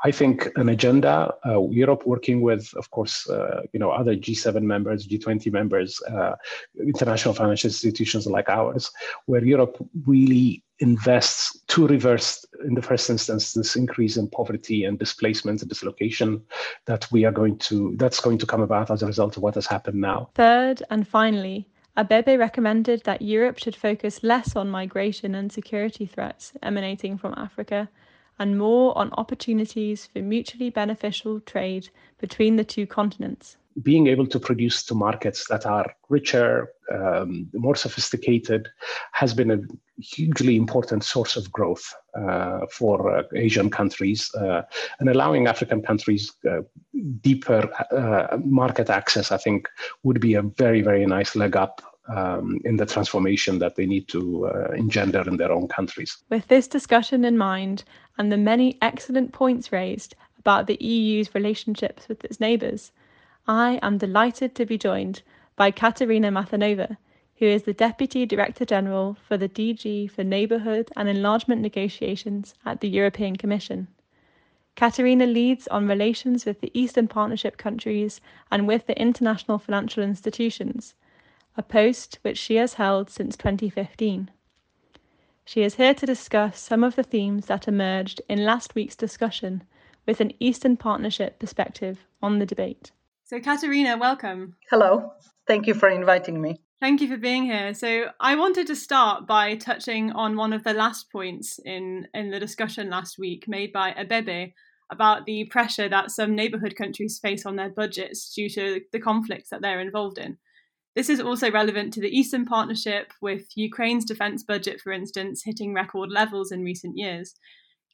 I 0.03 0.11
think 0.11 0.47
an 0.55 0.69
agenda, 0.69 1.33
uh, 1.45 1.61
Europe 1.69 2.03
working 2.05 2.41
with, 2.41 2.71
of 2.75 2.89
course, 2.91 3.27
uh, 3.29 3.61
you 3.73 3.79
know, 3.79 3.89
other 3.89 4.15
G7 4.15 4.61
members, 4.61 5.07
G20 5.07 5.51
members, 5.51 5.99
uh, 6.03 6.35
international 6.79 7.33
financial 7.33 7.69
institutions 7.69 8.27
like 8.27 8.49
ours, 8.49 8.91
where 9.25 9.43
Europe 9.43 9.77
really 10.05 10.63
invests 10.79 11.59
to 11.67 11.87
reverse, 11.87 12.43
in 12.65 12.73
the 12.73 12.81
first 12.81 13.09
instance, 13.09 13.53
this 13.53 13.75
increase 13.75 14.17
in 14.17 14.27
poverty 14.27 14.83
and 14.85 14.97
displacement 14.99 15.61
and 15.61 15.69
dislocation 15.69 16.41
that 16.85 17.07
we 17.11 17.23
are 17.23 17.31
going 17.31 17.57
to, 17.59 17.95
that's 17.97 18.19
going 18.19 18.37
to 18.39 18.45
come 18.45 18.61
about 18.61 18.91
as 18.91 19.03
a 19.03 19.07
result 19.07 19.37
of 19.37 19.43
what 19.43 19.55
has 19.55 19.67
happened 19.67 20.01
now. 20.01 20.29
Third, 20.33 20.83
and 20.89 21.07
finally, 21.07 21.67
Abebe 21.97 22.39
recommended 22.39 23.03
that 23.03 23.21
Europe 23.21 23.59
should 23.59 23.75
focus 23.75 24.23
less 24.23 24.55
on 24.55 24.69
migration 24.69 25.35
and 25.35 25.51
security 25.51 26.05
threats 26.05 26.53
emanating 26.63 27.17
from 27.17 27.33
Africa 27.35 27.89
and 28.39 28.57
more 28.57 28.97
on 28.97 29.11
opportunities 29.13 30.07
for 30.07 30.19
mutually 30.19 30.69
beneficial 30.69 31.39
trade 31.41 31.89
between 32.19 32.55
the 32.55 32.63
two 32.63 32.87
continents. 32.87 33.57
Being 33.83 34.07
able 34.07 34.27
to 34.27 34.39
produce 34.39 34.83
to 34.83 34.95
markets 34.95 35.47
that 35.47 35.65
are 35.65 35.95
richer, 36.09 36.69
um, 36.91 37.49
more 37.53 37.75
sophisticated, 37.75 38.67
has 39.11 39.33
been 39.33 39.51
a 39.51 39.59
hugely 40.01 40.57
important 40.57 41.03
source 41.03 41.37
of 41.37 41.51
growth 41.51 41.93
uh, 42.15 42.65
for 42.69 43.15
uh, 43.15 43.23
Asian 43.35 43.69
countries 43.69 44.33
uh, 44.35 44.63
and 44.99 45.07
allowing 45.07 45.47
African 45.47 45.81
countries 45.81 46.33
uh, 46.49 46.61
deeper 47.21 47.69
uh, 47.91 48.37
market 48.43 48.89
access, 48.89 49.31
I 49.31 49.37
think, 49.37 49.69
would 50.03 50.19
be 50.19 50.33
a 50.33 50.41
very, 50.41 50.81
very 50.81 51.05
nice 51.05 51.35
leg 51.35 51.55
up 51.55 51.81
um, 52.07 52.59
in 52.65 52.77
the 52.77 52.85
transformation 52.85 53.59
that 53.59 53.75
they 53.75 53.85
need 53.85 54.07
to 54.09 54.47
uh, 54.47 54.71
engender 54.73 55.23
in 55.27 55.37
their 55.37 55.51
own 55.51 55.67
countries. 55.67 56.17
With 56.29 56.47
this 56.47 56.67
discussion 56.67 57.23
in 57.25 57.37
mind 57.37 57.83
and 58.17 58.31
the 58.31 58.37
many 58.37 58.77
excellent 58.81 59.33
points 59.33 59.71
raised 59.71 60.15
about 60.39 60.67
the 60.67 60.83
EU's 60.83 61.33
relationships 61.35 62.07
with 62.07 62.23
its 62.25 62.39
neighbours, 62.39 62.91
I 63.47 63.79
am 63.81 63.97
delighted 63.97 64.55
to 64.55 64.65
be 64.65 64.77
joined 64.77 65.21
by 65.55 65.71
Katerina 65.71 66.31
Mathernova, 66.31 66.97
who 67.37 67.45
is 67.45 67.63
the 67.63 67.73
Deputy 67.73 68.25
Director 68.25 68.65
General 68.65 69.17
for 69.27 69.37
the 69.37 69.49
DG 69.49 70.09
for 70.11 70.23
Neighbourhood 70.23 70.89
and 70.95 71.09
Enlargement 71.09 71.61
Negotiations 71.61 72.53
at 72.65 72.81
the 72.81 72.89
European 72.89 73.35
Commission. 73.35 73.87
Katerina 74.75 75.25
leads 75.25 75.67
on 75.67 75.87
relations 75.87 76.45
with 76.45 76.61
the 76.61 76.71
Eastern 76.73 77.07
Partnership 77.07 77.57
countries 77.57 78.21
and 78.51 78.67
with 78.67 78.87
the 78.87 78.99
international 78.99 79.59
financial 79.59 80.03
institutions, 80.03 80.95
a 81.57 81.63
post 81.63 82.19
which 82.21 82.37
she 82.37 82.55
has 82.55 82.75
held 82.75 83.09
since 83.09 83.35
2015. 83.35 84.31
She 85.45 85.63
is 85.63 85.75
here 85.75 85.93
to 85.93 86.05
discuss 86.05 86.59
some 86.59 86.83
of 86.83 86.95
the 86.95 87.03
themes 87.03 87.47
that 87.47 87.67
emerged 87.67 88.21
in 88.29 88.45
last 88.45 88.75
week's 88.75 88.95
discussion 88.95 89.63
with 90.05 90.21
an 90.21 90.31
Eastern 90.39 90.77
Partnership 90.77 91.39
perspective 91.39 92.05
on 92.21 92.39
the 92.39 92.45
debate. 92.45 92.91
So, 93.23 93.39
Katerina, 93.39 93.97
welcome. 93.97 94.55
Hello. 94.69 95.13
Thank 95.47 95.67
you 95.67 95.73
for 95.73 95.89
inviting 95.89 96.41
me. 96.41 96.61
Thank 96.79 97.01
you 97.01 97.07
for 97.07 97.17
being 97.17 97.45
here. 97.45 97.73
So, 97.73 98.05
I 98.19 98.35
wanted 98.35 98.67
to 98.67 98.75
start 98.75 99.27
by 99.27 99.55
touching 99.55 100.11
on 100.11 100.37
one 100.37 100.53
of 100.53 100.63
the 100.63 100.73
last 100.73 101.11
points 101.11 101.59
in, 101.63 102.07
in 102.13 102.31
the 102.31 102.39
discussion 102.39 102.89
last 102.89 103.17
week 103.19 103.47
made 103.47 103.71
by 103.73 103.91
Abebe 103.91 104.53
about 104.91 105.25
the 105.25 105.45
pressure 105.45 105.87
that 105.87 106.11
some 106.11 106.35
neighbourhood 106.35 106.75
countries 106.75 107.19
face 107.19 107.45
on 107.45 107.55
their 107.55 107.69
budgets 107.69 108.33
due 108.33 108.49
to 108.49 108.81
the 108.91 108.99
conflicts 108.99 109.49
that 109.49 109.61
they're 109.61 109.79
involved 109.79 110.17
in. 110.17 110.37
This 110.95 111.09
is 111.09 111.21
also 111.21 111.49
relevant 111.49 111.93
to 111.93 112.01
the 112.01 112.09
Eastern 112.09 112.45
Partnership, 112.45 113.13
with 113.21 113.47
Ukraine's 113.55 114.03
defence 114.03 114.43
budget, 114.43 114.81
for 114.81 114.91
instance, 114.91 115.43
hitting 115.45 115.73
record 115.73 116.09
levels 116.11 116.51
in 116.51 116.63
recent 116.63 116.97
years. 116.97 117.33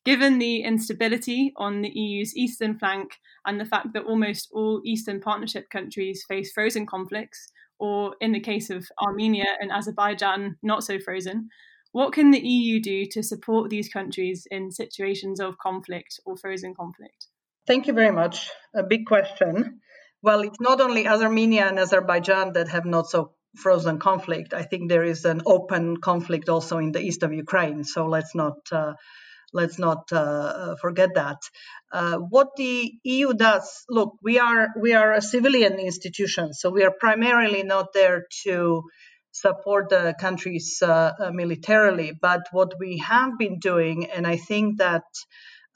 Given 0.03 0.39
the 0.39 0.61
instability 0.61 1.51
on 1.57 1.81
the 1.81 1.89
EU's 1.89 2.35
eastern 2.35 2.79
flank 2.79 3.19
and 3.45 3.59
the 3.59 3.65
fact 3.65 3.93
that 3.93 4.05
almost 4.05 4.49
all 4.51 4.81
Eastern 4.85 5.19
Partnership 5.19 5.69
countries 5.69 6.23
face 6.27 6.51
frozen 6.53 6.85
conflicts, 6.85 7.51
or 7.77 8.15
in 8.21 8.31
the 8.31 8.39
case 8.39 8.69
of 8.69 8.87
Armenia 9.05 9.57
and 9.59 9.71
Azerbaijan, 9.71 10.57
not 10.63 10.83
so 10.83 10.97
frozen, 10.97 11.49
what 11.91 12.13
can 12.13 12.31
the 12.31 12.39
EU 12.39 12.79
do 12.79 13.05
to 13.11 13.21
support 13.21 13.69
these 13.69 13.89
countries 13.89 14.47
in 14.49 14.71
situations 14.71 15.39
of 15.39 15.57
conflict 15.57 16.19
or 16.25 16.37
frozen 16.37 16.73
conflict? 16.73 17.27
Thank 17.67 17.85
you 17.85 17.93
very 17.93 18.11
much. 18.11 18.49
A 18.73 18.83
big 18.83 19.05
question. 19.05 19.81
Well, 20.21 20.41
it's 20.41 20.59
not 20.59 20.81
only 20.81 21.07
Armenia 21.07 21.67
and 21.67 21.79
Azerbaijan 21.79 22.53
that 22.53 22.69
have 22.69 22.85
not 22.85 23.07
so 23.07 23.33
frozen 23.55 23.99
conflict. 23.99 24.53
I 24.53 24.63
think 24.63 24.89
there 24.89 25.03
is 25.03 25.25
an 25.25 25.41
open 25.45 25.97
conflict 25.97 26.49
also 26.49 26.77
in 26.77 26.91
the 26.91 27.01
east 27.01 27.23
of 27.23 27.33
Ukraine. 27.33 27.83
So 27.83 28.05
let's 28.05 28.33
not 28.35 28.57
uh, 28.71 28.93
let's 29.53 29.79
not 29.79 30.11
uh, 30.11 30.75
forget 30.81 31.11
that. 31.15 31.37
Uh, 31.91 32.17
what 32.17 32.49
the 32.57 32.91
EU 33.03 33.33
does, 33.33 33.85
look, 33.89 34.15
we 34.21 34.39
are 34.39 34.67
we 34.79 34.93
are 34.93 35.13
a 35.13 35.21
civilian 35.21 35.79
institution, 35.79 36.53
so 36.53 36.69
we 36.69 36.83
are 36.83 36.93
primarily 36.99 37.63
not 37.63 37.93
there 37.93 38.25
to 38.43 38.83
support 39.31 39.89
the 39.89 40.15
countries 40.19 40.81
uh, 40.81 41.11
uh 41.19 41.31
militarily. 41.31 42.11
But 42.19 42.41
what 42.51 42.71
we 42.79 42.97
have 42.97 43.37
been 43.37 43.59
doing, 43.59 44.09
and 44.09 44.25
I 44.25 44.37
think 44.37 44.79
that 44.79 45.03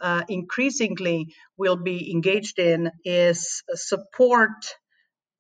uh, 0.02 0.24
increasingly 0.28 1.34
will 1.58 1.78
be 1.78 2.12
engaged 2.12 2.60
in 2.60 2.92
is 3.06 3.64
support 3.74 4.50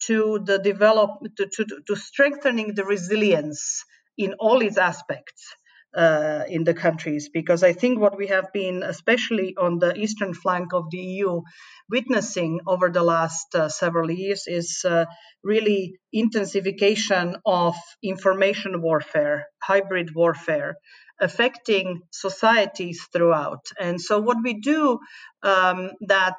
to 0.03 0.39
the 0.43 0.57
develop 0.57 1.11
to, 1.37 1.47
to, 1.47 1.65
to 1.87 1.95
strengthening 1.95 2.73
the 2.75 2.85
resilience 2.85 3.83
in 4.17 4.33
all 4.39 4.61
its 4.61 4.77
aspects 4.77 5.55
uh, 5.95 6.43
in 6.47 6.63
the 6.63 6.73
countries. 6.73 7.29
Because 7.33 7.63
I 7.63 7.73
think 7.73 7.99
what 7.99 8.17
we 8.17 8.27
have 8.27 8.51
been, 8.53 8.83
especially 8.83 9.55
on 9.57 9.79
the 9.79 9.95
eastern 9.95 10.33
flank 10.33 10.73
of 10.73 10.85
the 10.89 10.97
EU, 10.97 11.41
witnessing 11.89 12.61
over 12.67 12.89
the 12.89 13.03
last 13.03 13.53
uh, 13.53 13.69
several 13.69 14.09
years 14.09 14.43
is 14.47 14.83
uh, 14.85 15.05
really 15.43 15.99
intensification 16.13 17.35
of 17.45 17.75
information 18.01 18.81
warfare, 18.81 19.47
hybrid 19.61 20.15
warfare, 20.15 20.75
affecting 21.21 22.01
societies 22.11 23.07
throughout. 23.13 23.67
And 23.79 24.01
so, 24.01 24.19
what 24.19 24.37
we 24.43 24.55
do 24.55 24.99
um, 25.43 25.91
that 26.01 26.37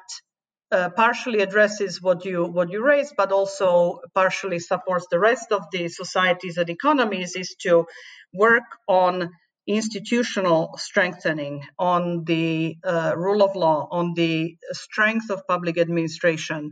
uh, 0.71 0.89
partially 0.89 1.41
addresses 1.41 2.01
what 2.01 2.25
you 2.25 2.45
what 2.45 2.71
you 2.71 2.83
raised, 2.83 3.13
but 3.15 3.31
also 3.31 3.99
partially 4.13 4.59
supports 4.59 5.07
the 5.09 5.19
rest 5.19 5.51
of 5.51 5.65
the 5.71 5.87
societies 5.87 6.57
and 6.57 6.69
economies, 6.69 7.35
is 7.35 7.55
to 7.61 7.85
work 8.33 8.63
on 8.87 9.31
institutional 9.67 10.75
strengthening, 10.77 11.63
on 11.79 12.25
the 12.25 12.75
uh, 12.83 13.13
rule 13.15 13.41
of 13.43 13.55
law, 13.55 13.87
on 13.91 14.13
the 14.15 14.57
strength 14.71 15.29
of 15.29 15.47
public 15.47 15.77
administration, 15.77 16.71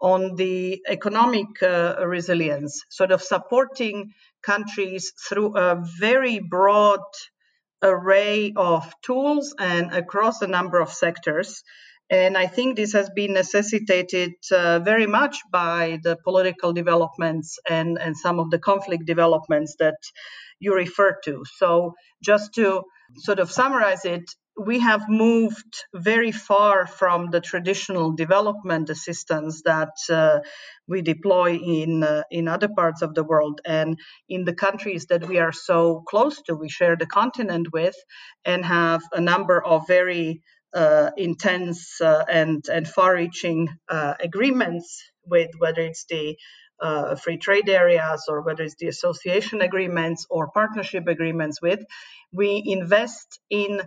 on 0.00 0.36
the 0.36 0.80
economic 0.86 1.62
uh, 1.62 1.96
resilience, 2.06 2.84
sort 2.90 3.10
of 3.10 3.22
supporting 3.22 4.12
countries 4.42 5.12
through 5.28 5.56
a 5.56 5.82
very 5.98 6.38
broad 6.38 7.00
array 7.82 8.52
of 8.56 8.92
tools 9.02 9.54
and 9.58 9.92
across 9.92 10.42
a 10.42 10.46
number 10.46 10.80
of 10.80 10.92
sectors. 10.92 11.62
And 12.10 12.38
I 12.38 12.46
think 12.46 12.76
this 12.76 12.92
has 12.94 13.10
been 13.10 13.34
necessitated 13.34 14.32
uh, 14.50 14.78
very 14.78 15.06
much 15.06 15.36
by 15.52 15.98
the 16.02 16.16
political 16.24 16.72
developments 16.72 17.58
and, 17.68 17.98
and 17.98 18.16
some 18.16 18.40
of 18.40 18.50
the 18.50 18.58
conflict 18.58 19.04
developments 19.04 19.76
that 19.78 19.98
you 20.58 20.74
refer 20.74 21.18
to. 21.24 21.44
So, 21.56 21.94
just 22.22 22.54
to 22.54 22.82
sort 23.16 23.38
of 23.38 23.50
summarize 23.50 24.04
it, 24.04 24.24
we 24.58 24.80
have 24.80 25.08
moved 25.08 25.84
very 25.94 26.32
far 26.32 26.86
from 26.86 27.30
the 27.30 27.40
traditional 27.40 28.12
development 28.12 28.90
assistance 28.90 29.62
that 29.62 29.94
uh, 30.10 30.40
we 30.86 31.02
deploy 31.02 31.56
in 31.56 32.02
uh, 32.02 32.22
in 32.30 32.48
other 32.48 32.68
parts 32.68 33.02
of 33.02 33.14
the 33.14 33.22
world. 33.22 33.60
And 33.64 33.98
in 34.28 34.44
the 34.44 34.54
countries 34.54 35.06
that 35.06 35.26
we 35.28 35.38
are 35.38 35.52
so 35.52 36.02
close 36.08 36.42
to 36.42 36.54
we 36.54 36.68
share 36.68 36.96
the 36.96 37.06
continent 37.06 37.72
with 37.72 37.96
and 38.44 38.64
have 38.64 39.02
a 39.12 39.20
number 39.20 39.64
of 39.64 39.86
very 39.86 40.42
uh, 40.74 41.10
intense 41.16 42.00
uh, 42.00 42.24
and 42.28 42.64
and 42.68 42.88
far-reaching 42.88 43.68
uh, 43.88 44.14
agreements 44.20 45.02
with 45.24 45.50
whether 45.58 45.82
it's 45.82 46.04
the 46.06 46.36
uh, 46.80 47.14
free 47.16 47.38
trade 47.38 47.68
areas 47.68 48.24
or 48.28 48.42
whether 48.42 48.62
it's 48.62 48.76
the 48.76 48.88
association 48.88 49.62
agreements 49.62 50.26
or 50.30 50.50
partnership 50.50 51.06
agreements 51.06 51.60
with. 51.60 51.84
We 52.32 52.62
invest 52.66 53.40
in 53.50 53.82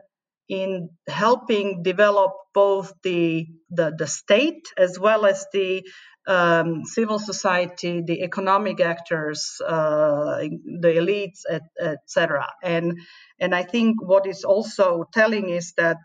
in 0.51 0.89
helping 1.07 1.81
develop 1.81 2.33
both 2.53 2.91
the, 3.03 3.47
the, 3.69 3.95
the 3.97 4.05
state 4.05 4.67
as 4.77 4.99
well 4.99 5.25
as 5.25 5.47
the 5.53 5.81
um, 6.27 6.83
civil 6.83 7.19
society, 7.19 8.03
the 8.05 8.21
economic 8.21 8.81
actors, 8.81 9.61
uh, 9.65 10.39
the 10.39 10.93
elites, 10.99 11.39
etc. 11.79 12.47
Et 12.63 12.77
and 12.77 12.99
and 13.39 13.55
I 13.55 13.63
think 13.63 14.01
what 14.01 14.27
is 14.27 14.43
also 14.43 15.05
telling 15.13 15.49
is 15.49 15.73
that 15.77 15.97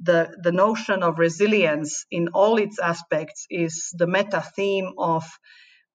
the 0.00 0.34
the 0.42 0.50
notion 0.50 1.02
of 1.02 1.18
resilience 1.18 2.06
in 2.10 2.28
all 2.28 2.56
its 2.58 2.78
aspects 2.80 3.46
is 3.50 3.92
the 3.96 4.06
meta 4.06 4.42
theme 4.56 4.92
of 4.98 5.24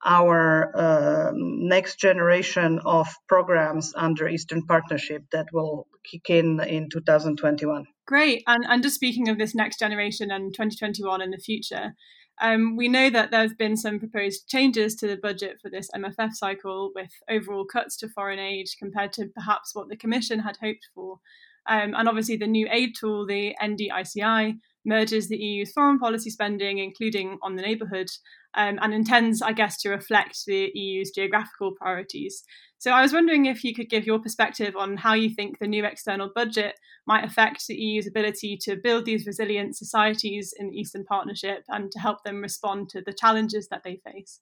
our 0.06 0.72
uh, 0.76 1.32
next 1.34 2.00
generation 2.00 2.80
of 2.86 3.08
programs 3.28 3.94
under 3.96 4.28
Eastern 4.28 4.66
Partnership 4.66 5.24
that 5.32 5.48
will 5.52 5.88
kick 6.10 6.30
in 6.30 6.60
in 6.62 6.90
2021. 6.90 7.86
Great. 8.06 8.44
And, 8.48 8.66
and 8.68 8.82
just 8.82 8.96
speaking 8.96 9.30
of 9.30 9.38
this 9.38 9.54
next 9.54 9.80
generation 9.80 10.32
and 10.32 10.54
2021 10.54 11.22
in 11.22 11.32
the 11.32 11.38
future, 11.38 11.96
um, 12.42 12.78
we 12.78 12.88
know 12.88 13.10
that 13.10 13.32
there 13.32 13.42
have 13.42 13.58
been 13.58 13.76
some 13.76 14.00
proposed 14.00 14.48
changes 14.48 14.96
to 14.96 15.08
the 15.08 15.18
budget 15.18 15.60
for 15.62 15.70
this 15.70 15.90
MFF 15.94 16.34
cycle 16.34 16.92
with 16.96 17.12
overall 17.30 17.66
cuts 17.66 17.98
to 17.98 18.08
foreign 18.08 18.40
aid 18.40 18.68
compared 18.80 19.12
to 19.14 19.28
perhaps 19.28 19.76
what 19.76 19.90
the 19.90 19.98
Commission 19.98 20.40
had 20.40 20.58
hoped 20.62 20.88
for. 20.96 21.20
Um, 21.68 21.94
and 21.96 22.08
obviously, 22.08 22.38
the 22.38 22.48
new 22.48 22.68
aid 22.72 22.96
tool, 22.98 23.28
the 23.28 23.56
NDICI, 23.62 24.58
merges 24.86 25.28
the 25.28 25.38
EU's 25.38 25.72
foreign 25.72 26.00
policy 26.00 26.30
spending, 26.30 26.78
including 26.78 27.38
on 27.42 27.56
the 27.56 27.62
neighbourhood, 27.62 28.10
um, 28.56 28.80
and 28.82 28.94
intends, 28.94 29.42
I 29.42 29.54
guess, 29.54 29.82
to 29.82 29.90
reflect 29.90 30.46
the 30.46 30.72
EU's 30.74 31.12
geographical 31.12 31.74
priorities. 31.74 32.44
So 32.80 32.92
I 32.92 33.02
was 33.02 33.14
wondering 33.14 33.46
if 33.46 33.64
you 33.64 33.76
could 33.76 33.90
give 33.90 34.06
your 34.06 34.20
perspective 34.20 34.76
on 34.78 34.98
how 34.98 35.14
you 35.14 35.30
think 35.30 35.60
the 35.60 35.68
new 35.68 35.86
external 35.86 36.32
budget 36.34 36.80
might 37.06 37.26
affect 37.26 37.68
the 37.68 37.76
EU's 37.76 38.08
ability 38.08 38.58
to 38.62 38.78
build 38.78 39.06
these 39.06 39.28
resilient 39.28 39.76
societies 39.76 40.54
in 40.58 40.70
the 40.70 40.78
Eastern 40.78 41.04
Partnership 41.04 41.64
and 41.68 41.92
to 41.92 42.00
help 42.00 42.24
them 42.24 42.42
respond 42.42 42.90
to 42.90 43.02
the 43.02 43.14
challenges 43.14 43.68
that 43.68 43.84
they 43.84 44.00
face. 44.10 44.40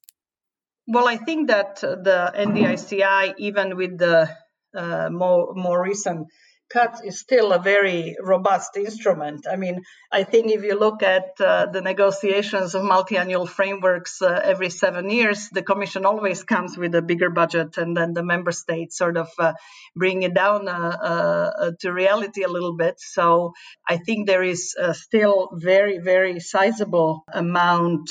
Well, 0.88 1.08
I 1.08 1.18
think 1.18 1.48
that 1.50 1.82
the 1.82 2.32
NDICI, 2.38 3.34
even 3.40 3.76
with 3.76 3.98
the 3.98 4.30
uh, 4.74 5.10
more 5.10 5.54
more 5.56 5.82
recent 5.84 6.28
cuts 6.70 7.02
is 7.02 7.20
still 7.20 7.52
a 7.54 7.60
very 7.60 8.16
robust 8.22 8.78
instrument. 8.78 9.46
I 9.50 9.56
mean, 9.56 9.84
I 10.12 10.24
think 10.24 10.52
if 10.52 10.64
you 10.64 10.78
look 10.78 11.04
at 11.04 11.40
uh, 11.40 11.68
the 11.68 11.82
negotiations 11.82 12.76
of 12.76 12.84
multi-annual 12.84 13.46
frameworks 13.46 14.22
uh, 14.22 14.40
every 14.44 14.70
seven 14.70 15.10
years, 15.10 15.50
the 15.50 15.64
Commission 15.64 16.06
always 16.06 16.44
comes 16.44 16.78
with 16.78 16.96
a 16.96 17.02
bigger 17.02 17.30
budget, 17.30 17.78
and 17.78 17.96
then 17.96 18.14
the 18.14 18.24
member 18.24 18.52
states 18.52 18.98
sort 18.98 19.18
of 19.18 19.30
uh, 19.40 19.54
bring 19.96 20.24
it 20.24 20.34
down 20.34 20.68
uh, 20.68 20.72
uh, 20.72 21.72
to 21.80 21.92
reality 21.92 22.44
a 22.44 22.50
little 22.50 22.76
bit. 22.76 22.96
So 23.00 23.54
I 23.88 23.98
think 23.98 24.28
there 24.28 24.44
is 24.44 24.76
uh, 24.80 24.94
still 24.94 25.50
very, 25.54 26.00
very 26.00 26.40
sizable 26.40 27.24
amount 27.34 28.10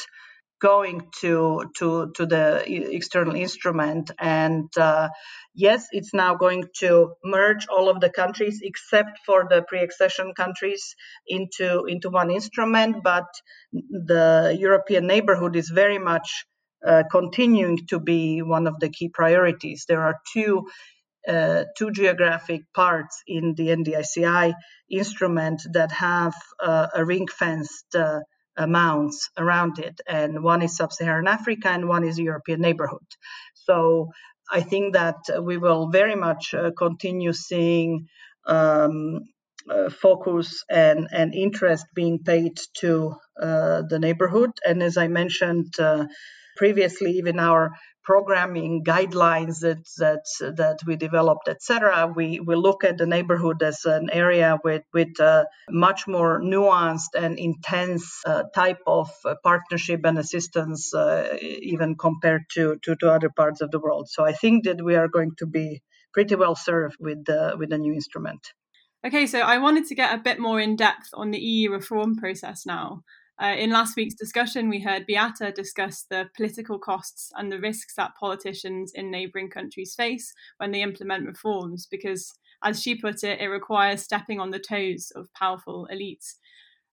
going 0.61 1.09
to 1.21 1.71
to 1.77 2.12
to 2.14 2.27
the 2.27 2.64
external 2.95 3.35
instrument. 3.35 4.11
And 4.19 4.69
uh, 4.79 5.09
yes 5.55 5.87
it's 5.92 6.14
now 6.14 6.35
going 6.35 6.64
to 6.81 7.14
merge 7.25 7.66
all 7.69 7.88
of 7.88 8.01
the 8.01 8.11
countries 8.11 8.61
except 8.62 9.19
for 9.27 9.47
the 9.51 9.62
pre-accession 9.62 10.33
countries 10.35 10.95
into 11.27 11.85
into 11.87 12.11
one 12.11 12.31
instrument. 12.31 13.03
But 13.03 13.27
the 13.73 14.57
european 14.59 15.07
neighborhood 15.07 15.57
is 15.57 15.69
very 15.69 15.99
much 15.99 16.47
uh, 16.87 17.03
continuing 17.11 17.79
to 17.88 17.99
be 17.99 18.42
one 18.42 18.66
of 18.66 18.79
the 18.81 18.88
key 18.88 19.09
priorities. 19.09 19.85
There 19.88 20.03
are 20.03 20.16
two 20.33 20.66
uh, 21.27 21.64
two 21.77 21.90
geographic 21.90 22.62
parts 22.73 23.23
in 23.27 23.55
the 23.57 23.69
NDICI 23.69 24.55
instrument 24.90 25.62
that 25.73 25.90
have 25.90 26.35
uh, 26.62 26.87
a 26.95 27.05
ring 27.05 27.27
fenced 27.27 27.97
uh, 27.97 28.21
amounts 28.57 29.31
around 29.37 29.79
it, 29.79 30.01
and 30.07 30.42
one 30.42 30.62
is 30.62 30.77
sub-Saharan 30.77 31.27
Africa 31.27 31.69
and 31.69 31.88
one 31.88 32.05
is 32.05 32.19
European 32.19 32.61
neighborhood. 32.61 33.07
So 33.55 34.11
I 34.51 34.61
think 34.61 34.95
that 34.95 35.16
we 35.42 35.57
will 35.59 35.88
very 35.88 36.14
much 36.14 36.55
uh, 36.55 36.71
continue 36.77 37.33
seeing 37.33 38.09
um, 38.47 39.21
uh, 39.69 39.90
focus 39.90 40.64
and, 40.71 41.09
and 41.12 41.35
interest 41.35 41.87
being 41.95 42.21
paid 42.23 42.59
to 42.75 43.16
uh, 43.40 43.83
the 43.88 43.99
neighborhood. 43.99 44.51
And 44.64 44.83
as 44.83 44.97
I 44.97 45.09
mentioned 45.09 45.75
uh, 45.81 46.07
previously, 46.57 47.12
even 47.12 47.40
our 47.40 47.73
programming 48.07 48.85
guidelines 48.85 49.61
that 49.61 49.85
that 49.99 50.25
that 50.57 50.79
we 50.87 50.97
developed, 50.97 51.49
etc. 51.49 52.11
We 52.14 52.40
we 52.40 52.55
look 52.55 52.85
at 52.85 52.97
the 52.99 53.07
neighborhood 53.07 53.62
as 53.62 53.85
an 53.85 54.09
area 54.11 54.59
with 54.62 54.85
with 54.95 55.19
a 55.19 55.47
much 55.69 56.07
more 56.07 56.40
nuanced 56.40 57.14
and 57.14 57.38
intense 57.38 58.23
uh, 58.25 58.45
type 58.55 58.81
of 58.87 59.11
uh, 59.25 59.35
partnership 59.42 60.01
and 60.05 60.19
assistance, 60.19 60.95
uh, 60.95 61.37
even 61.40 61.97
compared 61.97 62.45
to, 62.55 62.77
to 62.83 62.95
to 62.97 63.12
other 63.12 63.31
parts 63.31 63.61
of 63.61 63.71
the 63.73 63.81
world. 63.81 64.09
So 64.09 64.25
I 64.25 64.33
think 64.33 64.64
that 64.64 64.83
we 64.83 64.95
are 64.95 65.09
going 65.09 65.33
to 65.38 65.47
be 65.47 65.83
pretty 66.14 66.37
well 66.37 66.55
served 66.55 66.97
with 67.01 67.25
the 67.25 67.57
with 67.59 67.71
the 67.71 67.79
new 67.79 67.92
instrument. 67.92 68.40
Okay, 69.05 69.27
so 69.27 69.40
I 69.40 69.59
wanted 69.59 69.87
to 69.87 69.95
get 69.95 70.14
a 70.14 70.23
bit 70.23 70.38
more 70.38 70.61
in 70.61 70.77
depth 70.77 71.11
on 71.12 71.31
the 71.33 71.38
EU 71.38 71.71
reform 71.73 72.16
process 72.16 72.64
now. 72.66 73.03
Uh, 73.40 73.55
in 73.59 73.70
last 73.70 73.96
week's 73.96 74.14
discussion, 74.14 74.68
we 74.68 74.81
heard 74.81 75.07
Beata 75.07 75.53
discuss 75.53 76.07
the 76.09 76.31
political 76.35 76.79
costs 76.79 77.31
and 77.37 77.53
the 77.53 77.61
risks 77.61 77.94
that 77.96 78.16
politicians 78.18 78.92
in 78.94 79.11
neighbouring 79.11 79.51
countries 79.51 79.94
face 79.94 80.33
when 80.57 80.70
they 80.70 80.83
implement 80.83 81.27
reforms, 81.27 81.87
because, 81.90 82.33
as 82.64 82.83
she 82.83 82.94
put 82.94 83.22
it, 83.22 83.40
it 83.40 83.49
requires 83.49 84.03
stepping 84.03 84.40
on 84.40 84.53
the 84.53 84.59
toes 84.59 85.12
of 85.14 85.33
powerful 85.35 85.87
elites. 85.92 86.37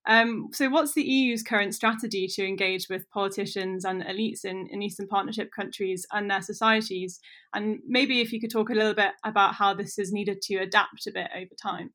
Um, 0.06 0.50
so, 0.52 0.70
what's 0.70 0.94
the 0.94 1.04
EU's 1.04 1.44
current 1.44 1.74
strategy 1.74 2.28
to 2.34 2.46
engage 2.46 2.90
with 2.90 3.10
politicians 3.10 3.86
and 3.86 4.04
elites 4.04 4.44
in, 4.44 4.68
in 4.70 4.82
Eastern 4.82 5.08
Partnership 5.08 5.50
countries 5.56 6.06
and 6.12 6.30
their 6.30 6.42
societies? 6.42 7.22
And 7.54 7.80
maybe 7.88 8.20
if 8.20 8.34
you 8.34 8.42
could 8.42 8.52
talk 8.52 8.70
a 8.70 8.74
little 8.76 8.94
bit 8.94 9.12
about 9.24 9.56
how 9.56 9.74
this 9.74 9.98
is 9.98 10.12
needed 10.12 10.42
to 10.44 10.58
adapt 10.58 11.08
a 11.08 11.12
bit 11.12 11.30
over 11.34 11.56
time. 11.62 11.94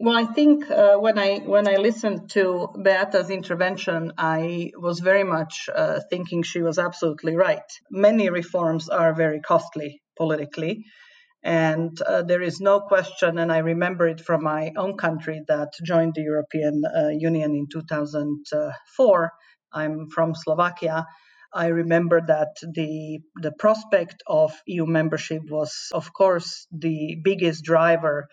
Well, 0.00 0.16
I 0.16 0.24
think 0.24 0.68
uh, 0.70 0.96
when 0.96 1.18
I 1.18 1.38
when 1.38 1.68
I 1.68 1.76
listened 1.76 2.30
to 2.30 2.68
Beata's 2.82 3.30
intervention, 3.30 4.12
I 4.18 4.72
was 4.76 4.98
very 4.98 5.22
much 5.22 5.70
uh, 5.74 6.00
thinking 6.10 6.42
she 6.42 6.62
was 6.62 6.78
absolutely 6.78 7.36
right. 7.36 7.70
Many 7.90 8.28
reforms 8.28 8.88
are 8.88 9.14
very 9.14 9.40
costly 9.40 10.02
politically, 10.16 10.84
and 11.44 11.96
uh, 12.02 12.22
there 12.22 12.42
is 12.42 12.60
no 12.60 12.80
question. 12.80 13.38
And 13.38 13.52
I 13.52 13.58
remember 13.58 14.08
it 14.08 14.20
from 14.20 14.42
my 14.42 14.72
own 14.76 14.96
country 14.96 15.42
that 15.46 15.70
joined 15.84 16.14
the 16.16 16.22
European 16.22 16.82
uh, 16.84 17.08
Union 17.08 17.54
in 17.54 17.68
2004. 17.72 19.32
I'm 19.72 20.08
from 20.10 20.34
Slovakia. 20.34 21.06
I 21.54 21.68
remember 21.68 22.20
that 22.26 22.56
the 22.60 23.20
the 23.40 23.52
prospect 23.52 24.24
of 24.26 24.60
EU 24.66 24.86
membership 24.86 25.42
was, 25.48 25.72
of 25.92 26.12
course, 26.12 26.66
the 26.72 27.16
biggest 27.22 27.62
driver 27.62 28.26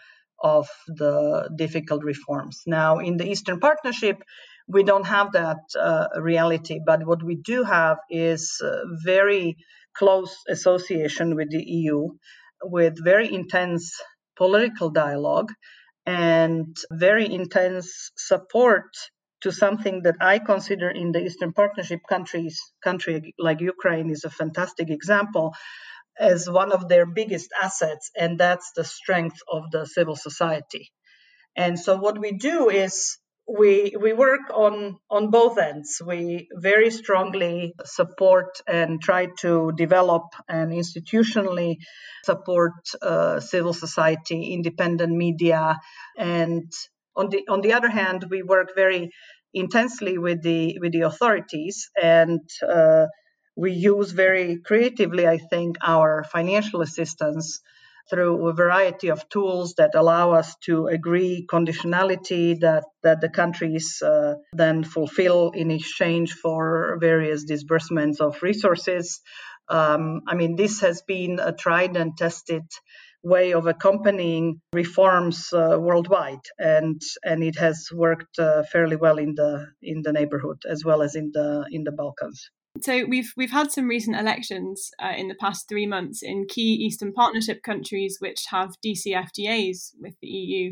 of 0.43 0.67
the 0.87 1.49
difficult 1.55 2.03
reforms. 2.03 2.61
Now, 2.65 2.99
in 2.99 3.17
the 3.17 3.29
Eastern 3.29 3.59
Partnership, 3.59 4.21
we 4.67 4.83
don't 4.83 5.05
have 5.05 5.33
that 5.33 5.59
uh, 5.79 6.07
reality, 6.19 6.79
but 6.85 7.05
what 7.05 7.23
we 7.23 7.35
do 7.35 7.63
have 7.63 7.97
is 8.09 8.61
very 9.03 9.57
close 9.93 10.35
association 10.47 11.35
with 11.35 11.49
the 11.51 11.63
EU, 11.63 12.09
with 12.63 13.03
very 13.03 13.33
intense 13.33 13.99
political 14.37 14.89
dialogue 14.89 15.51
and 16.05 16.75
very 16.91 17.31
intense 17.31 18.11
support 18.15 18.85
to 19.41 19.51
something 19.51 20.03
that 20.03 20.15
I 20.21 20.39
consider 20.39 20.89
in 20.89 21.11
the 21.11 21.23
Eastern 21.23 21.51
Partnership 21.53 21.99
countries, 22.07 22.59
country 22.83 23.33
like 23.39 23.59
Ukraine 23.59 24.09
is 24.09 24.23
a 24.23 24.29
fantastic 24.29 24.89
example, 24.89 25.53
as 26.19 26.49
one 26.49 26.71
of 26.71 26.87
their 26.87 27.05
biggest 27.05 27.49
assets, 27.61 28.11
and 28.17 28.39
that's 28.39 28.71
the 28.75 28.83
strength 28.83 29.39
of 29.51 29.71
the 29.71 29.85
civil 29.85 30.15
society. 30.15 30.91
And 31.55 31.77
so 31.77 31.97
what 31.97 32.17
we 32.19 32.31
do 32.33 32.69
is 32.69 33.17
we 33.47 33.93
we 33.99 34.13
work 34.13 34.41
on 34.53 34.97
on 35.09 35.29
both 35.29 35.57
ends. 35.57 36.01
We 36.05 36.47
very 36.53 36.91
strongly 36.91 37.73
support 37.83 38.61
and 38.67 39.01
try 39.01 39.27
to 39.39 39.71
develop 39.75 40.23
and 40.47 40.71
institutionally 40.71 41.77
support 42.23 42.73
uh, 43.01 43.39
civil 43.39 43.73
society, 43.73 44.53
independent 44.53 45.13
media, 45.13 45.79
and 46.17 46.71
on 47.15 47.29
the 47.29 47.43
on 47.49 47.61
the 47.61 47.73
other 47.73 47.89
hand, 47.89 48.27
we 48.29 48.43
work 48.43 48.69
very 48.75 49.11
intensely 49.53 50.17
with 50.17 50.41
the 50.41 50.77
with 50.79 50.93
the 50.93 51.01
authorities 51.01 51.89
and. 52.01 52.39
Uh, 52.67 53.07
we 53.55 53.71
use 53.71 54.11
very 54.11 54.57
creatively, 54.57 55.27
I 55.27 55.37
think, 55.37 55.77
our 55.83 56.23
financial 56.23 56.81
assistance 56.81 57.59
through 58.09 58.47
a 58.47 58.53
variety 58.53 59.09
of 59.09 59.27
tools 59.29 59.75
that 59.75 59.95
allow 59.95 60.31
us 60.31 60.55
to 60.65 60.87
agree 60.87 61.45
conditionality 61.49 62.59
that, 62.59 62.83
that 63.03 63.21
the 63.21 63.29
countries 63.29 64.01
uh, 64.01 64.35
then 64.53 64.83
fulfill 64.83 65.51
in 65.51 65.71
exchange 65.71 66.33
for 66.33 66.97
various 66.99 67.43
disbursements 67.43 68.19
of 68.19 68.41
resources. 68.41 69.21
Um, 69.69 70.21
I 70.27 70.35
mean, 70.35 70.55
this 70.55 70.81
has 70.81 71.01
been 71.03 71.39
a 71.39 71.53
tried 71.53 71.95
and 71.95 72.17
tested 72.17 72.63
way 73.23 73.53
of 73.53 73.67
accompanying 73.67 74.61
reforms 74.73 75.53
uh, 75.53 75.77
worldwide, 75.79 76.45
and 76.57 76.99
and 77.23 77.43
it 77.43 77.57
has 77.59 77.87
worked 77.93 78.39
uh, 78.39 78.63
fairly 78.63 78.95
well 78.95 79.19
in 79.19 79.35
the 79.35 79.67
in 79.81 80.01
the 80.01 80.11
neighborhood 80.11 80.63
as 80.67 80.83
well 80.83 81.01
as 81.01 81.15
in 81.15 81.31
the 81.31 81.65
in 81.71 81.83
the 81.83 81.91
Balkans. 81.91 82.49
So 82.79 83.05
we've 83.05 83.33
we've 83.35 83.51
had 83.51 83.71
some 83.71 83.87
recent 83.87 84.15
elections 84.15 84.91
uh, 85.03 85.13
in 85.15 85.27
the 85.27 85.35
past 85.35 85.67
three 85.67 85.85
months 85.85 86.23
in 86.23 86.45
key 86.47 86.73
Eastern 86.73 87.11
Partnership 87.11 87.63
countries 87.63 88.17
which 88.19 88.45
have 88.49 88.75
DCFTAs 88.83 89.91
with 89.99 90.15
the 90.21 90.27
EU. 90.27 90.71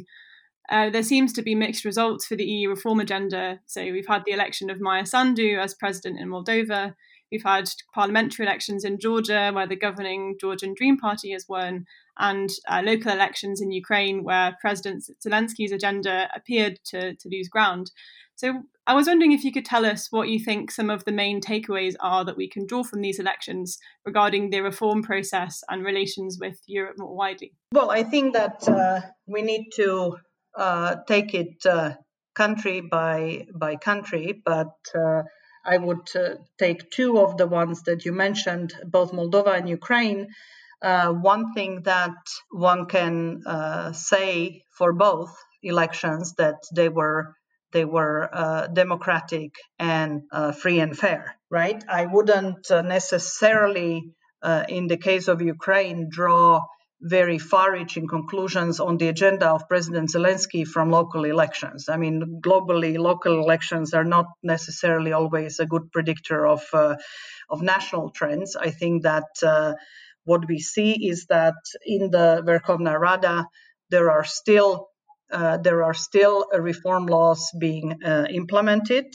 Uh, 0.72 0.90
there 0.90 1.04
seems 1.04 1.34
to 1.34 1.42
be 1.42 1.56
mixed 1.56 1.84
results 1.84 2.26
for 2.26 2.36
the 2.36 2.46
EU 2.46 2.70
reform 2.70 3.00
agenda. 3.00 3.60
So 3.66 3.82
we've 3.84 4.08
had 4.08 4.24
the 4.26 4.32
election 4.32 4.70
of 4.70 4.80
Maia 4.80 5.06
Sandu 5.06 5.58
as 5.60 5.74
president 5.74 6.20
in 6.20 6.30
Moldova. 6.30 6.96
We've 7.32 7.44
had 7.44 7.70
parliamentary 7.94 8.46
elections 8.46 8.84
in 8.84 9.00
Georgia, 9.00 9.52
where 9.54 9.68
the 9.68 9.76
governing 9.76 10.38
Georgian 10.40 10.74
Dream 10.74 10.98
Party 10.98 11.32
has 11.32 11.46
won, 11.48 11.86
and 12.18 12.50
uh, 12.68 12.82
local 12.84 13.12
elections 13.12 13.62
in 13.62 13.72
Ukraine, 13.72 14.24
where 14.24 14.58
President 14.62 15.04
Zelensky's 15.24 15.72
agenda 15.72 16.30
appeared 16.36 16.80
to, 16.86 17.16
to 17.16 17.30
lose 17.30 17.48
ground. 17.48 17.92
So 18.40 18.64
I 18.88 18.94
was 18.94 19.08
wondering 19.08 19.34
if 19.34 19.44
you 19.44 19.52
could 19.52 19.66
tell 19.66 19.86
us 19.86 20.08
what 20.12 20.30
you 20.30 20.40
think 20.40 20.72
some 20.72 20.90
of 20.90 21.04
the 21.04 21.12
main 21.12 21.42
takeaways 21.42 21.96
are 22.00 22.24
that 22.24 22.38
we 22.38 22.48
can 22.48 22.66
draw 22.66 22.84
from 22.84 23.02
these 23.02 23.20
elections 23.20 23.78
regarding 24.06 24.50
the 24.50 24.62
reform 24.62 25.04
process 25.04 25.62
and 25.68 25.84
relations 25.84 26.38
with 26.40 26.58
Europe 26.66 26.96
more 26.98 27.14
widely. 27.14 27.52
Well, 27.74 27.92
I 27.92 28.04
think 28.04 28.36
that 28.36 28.66
uh, 28.66 29.02
we 29.28 29.42
need 29.42 29.66
to 29.76 30.16
uh, 30.58 30.96
take 31.06 31.34
it 31.34 31.66
uh, 31.66 31.96
country 32.34 32.80
by 32.80 33.48
by 33.54 33.76
country, 33.76 34.42
but 34.46 34.74
uh, 34.96 35.24
I 35.66 35.78
would 35.78 36.08
uh, 36.16 36.36
take 36.58 36.92
two 36.92 37.20
of 37.20 37.36
the 37.36 37.48
ones 37.48 37.84
that 37.84 38.06
you 38.06 38.14
mentioned, 38.14 38.74
both 38.86 39.12
Moldova 39.12 39.58
and 39.58 39.68
Ukraine. 39.68 40.28
Uh, 40.82 41.12
one 41.12 41.54
thing 41.54 41.82
that 41.84 42.16
one 42.52 42.86
can 42.86 43.44
say 43.94 44.64
for 44.72 44.94
both 44.94 45.36
elections 45.62 46.36
that 46.36 46.60
they 46.74 46.88
were 46.88 47.36
they 47.72 47.86
were 47.86 48.30
uh, 48.32 48.68
democratic 48.68 49.52
and 49.78 50.24
uh, 50.32 50.52
free 50.52 50.80
and 50.80 50.98
fair, 50.98 51.36
right? 51.50 51.84
I 51.88 52.06
wouldn't 52.06 52.70
uh, 52.72 52.82
necessarily, 52.82 54.12
uh, 54.42 54.66
in 54.68 54.88
the 54.88 54.98
case 54.98 55.28
of 55.28 55.42
Ukraine, 55.42 56.10
draw 56.10 56.62
very 57.02 57.38
far 57.38 57.72
reaching 57.72 58.08
conclusions 58.08 58.80
on 58.80 58.98
the 58.98 59.08
agenda 59.08 59.48
of 59.50 59.70
President 59.70 60.10
Zelensky 60.10 60.68
from 60.68 60.92
local 60.92 61.24
elections. 61.24 61.88
I 61.88 61.96
mean, 61.96 62.42
globally, 62.42 62.98
local 62.98 63.40
elections 63.40 63.94
are 63.94 64.04
not 64.04 64.26
necessarily 64.44 65.14
always 65.14 65.60
a 65.60 65.66
good 65.66 65.92
predictor 65.94 66.46
of, 66.46 66.62
uh, 66.74 66.96
of 67.50 67.62
national 67.62 68.10
trends. 68.10 68.58
I 68.58 68.72
think 68.72 69.04
that 69.04 69.28
uh, 69.42 69.76
what 70.26 70.46
we 70.48 70.60
see 70.60 71.08
is 71.08 71.28
that 71.28 71.56
in 71.86 72.12
the 72.12 72.44
Verkhovna 72.46 73.00
Rada, 73.00 73.48
there 73.90 74.12
are 74.12 74.26
still 74.26 74.90
uh, 75.32 75.58
there 75.58 75.84
are 75.84 75.94
still 75.94 76.46
reform 76.58 77.06
laws 77.06 77.52
being 77.60 78.04
uh, 78.04 78.26
implemented 78.30 79.06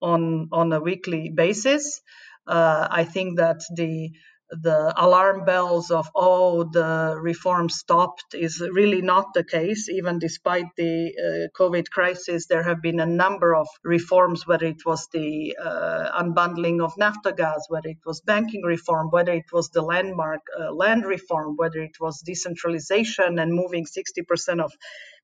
on 0.00 0.48
on 0.52 0.72
a 0.72 0.80
weekly 0.80 1.30
basis. 1.34 2.00
Uh, 2.46 2.86
I 2.90 3.04
think 3.04 3.38
that 3.38 3.60
the 3.74 4.10
the 4.50 4.94
alarm 4.96 5.44
bells 5.44 5.90
of 5.90 6.08
oh 6.14 6.64
the 6.64 7.16
reform 7.20 7.68
stopped 7.68 8.34
is 8.34 8.60
really 8.60 9.00
not 9.02 9.32
the 9.34 9.42
case 9.42 9.88
even 9.88 10.18
despite 10.18 10.66
the 10.76 11.12
uh, 11.18 11.58
covid 11.58 11.88
crisis 11.90 12.46
there 12.46 12.62
have 12.62 12.80
been 12.82 13.00
a 13.00 13.06
number 13.06 13.54
of 13.54 13.66
reforms 13.82 14.46
whether 14.46 14.66
it 14.66 14.84
was 14.84 15.08
the 15.12 15.56
uh, 15.60 16.22
unbundling 16.22 16.84
of 16.84 16.94
naftogaz 16.96 17.62
whether 17.68 17.88
it 17.88 18.04
was 18.04 18.20
banking 18.20 18.62
reform 18.62 19.08
whether 19.10 19.32
it 19.32 19.50
was 19.52 19.70
the 19.70 19.82
landmark 19.82 20.42
uh, 20.60 20.72
land 20.72 21.04
reform 21.04 21.56
whether 21.56 21.80
it 21.80 21.98
was 21.98 22.20
decentralization 22.20 23.38
and 23.38 23.52
moving 23.52 23.86
60% 23.86 24.62
of 24.62 24.72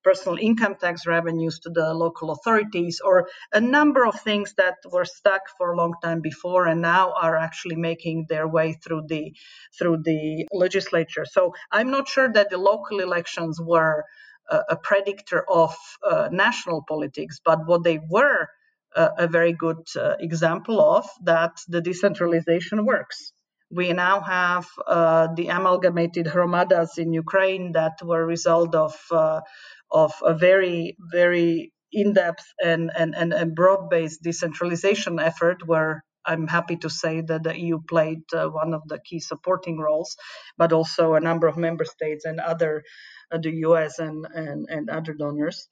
personal 0.02 0.38
income 0.38 0.76
tax 0.80 1.06
revenues 1.06 1.58
to 1.60 1.70
the 1.70 1.92
local 1.94 2.30
authorities, 2.30 3.00
or 3.04 3.28
a 3.52 3.60
number 3.60 4.06
of 4.06 4.20
things 4.20 4.54
that 4.56 4.76
were 4.90 5.04
stuck 5.04 5.42
for 5.58 5.72
a 5.72 5.76
long 5.76 5.94
time 6.02 6.20
before 6.20 6.66
and 6.66 6.80
now 6.80 7.12
are 7.20 7.36
actually 7.36 7.76
making 7.76 8.26
their 8.28 8.46
way 8.48 8.72
through 8.82 9.02
the 9.08 9.34
through 9.78 9.98
the 10.04 10.46
legislature. 10.52 11.24
So 11.24 11.54
I'm 11.70 11.90
not 11.90 12.08
sure 12.08 12.32
that 12.32 12.50
the 12.50 12.58
local 12.58 13.00
elections 13.00 13.60
were 13.60 14.04
a, 14.48 14.60
a 14.70 14.76
predictor 14.76 15.44
of 15.48 15.74
uh, 16.02 16.28
national 16.32 16.84
politics, 16.88 17.40
but 17.44 17.66
what 17.66 17.84
they 17.84 17.98
were 18.10 18.48
uh, 18.96 19.10
a 19.18 19.28
very 19.28 19.52
good 19.52 19.86
uh, 19.96 20.14
example 20.18 20.80
of 20.80 21.06
that 21.22 21.52
the 21.68 21.80
decentralization 21.80 22.84
works 22.84 23.32
we 23.70 23.92
now 23.92 24.20
have 24.20 24.66
uh, 24.86 25.28
the 25.34 25.46
amalgamated 25.48 26.26
hromadas 26.26 26.98
in 26.98 27.12
Ukraine 27.12 27.72
that 27.72 28.02
were 28.02 28.22
a 28.22 28.26
result 28.26 28.74
of 28.74 28.94
uh, 29.12 29.40
of 29.90 30.12
a 30.22 30.34
very, 30.34 30.96
very 30.98 31.72
in-depth 31.92 32.44
and, 32.62 32.90
and, 32.96 33.14
and, 33.16 33.32
and 33.32 33.54
broad-based 33.54 34.22
decentralization 34.22 35.18
effort 35.18 35.66
where 35.66 36.04
I'm 36.24 36.46
happy 36.46 36.76
to 36.76 36.90
say 36.90 37.22
that 37.22 37.42
the 37.42 37.58
EU 37.58 37.80
played 37.80 38.22
uh, 38.34 38.46
one 38.48 38.74
of 38.74 38.82
the 38.86 38.98
key 39.00 39.20
supporting 39.20 39.78
roles, 39.78 40.16
but 40.56 40.72
also 40.72 41.14
a 41.14 41.20
number 41.20 41.46
of 41.46 41.56
member 41.56 41.84
states 41.84 42.24
and 42.24 42.40
other, 42.40 42.84
uh, 43.32 43.38
the 43.38 43.52
US 43.66 43.98
and, 43.98 44.26
and, 44.32 44.68
and 44.68 44.90
other 44.90 45.14
donors. 45.14 45.68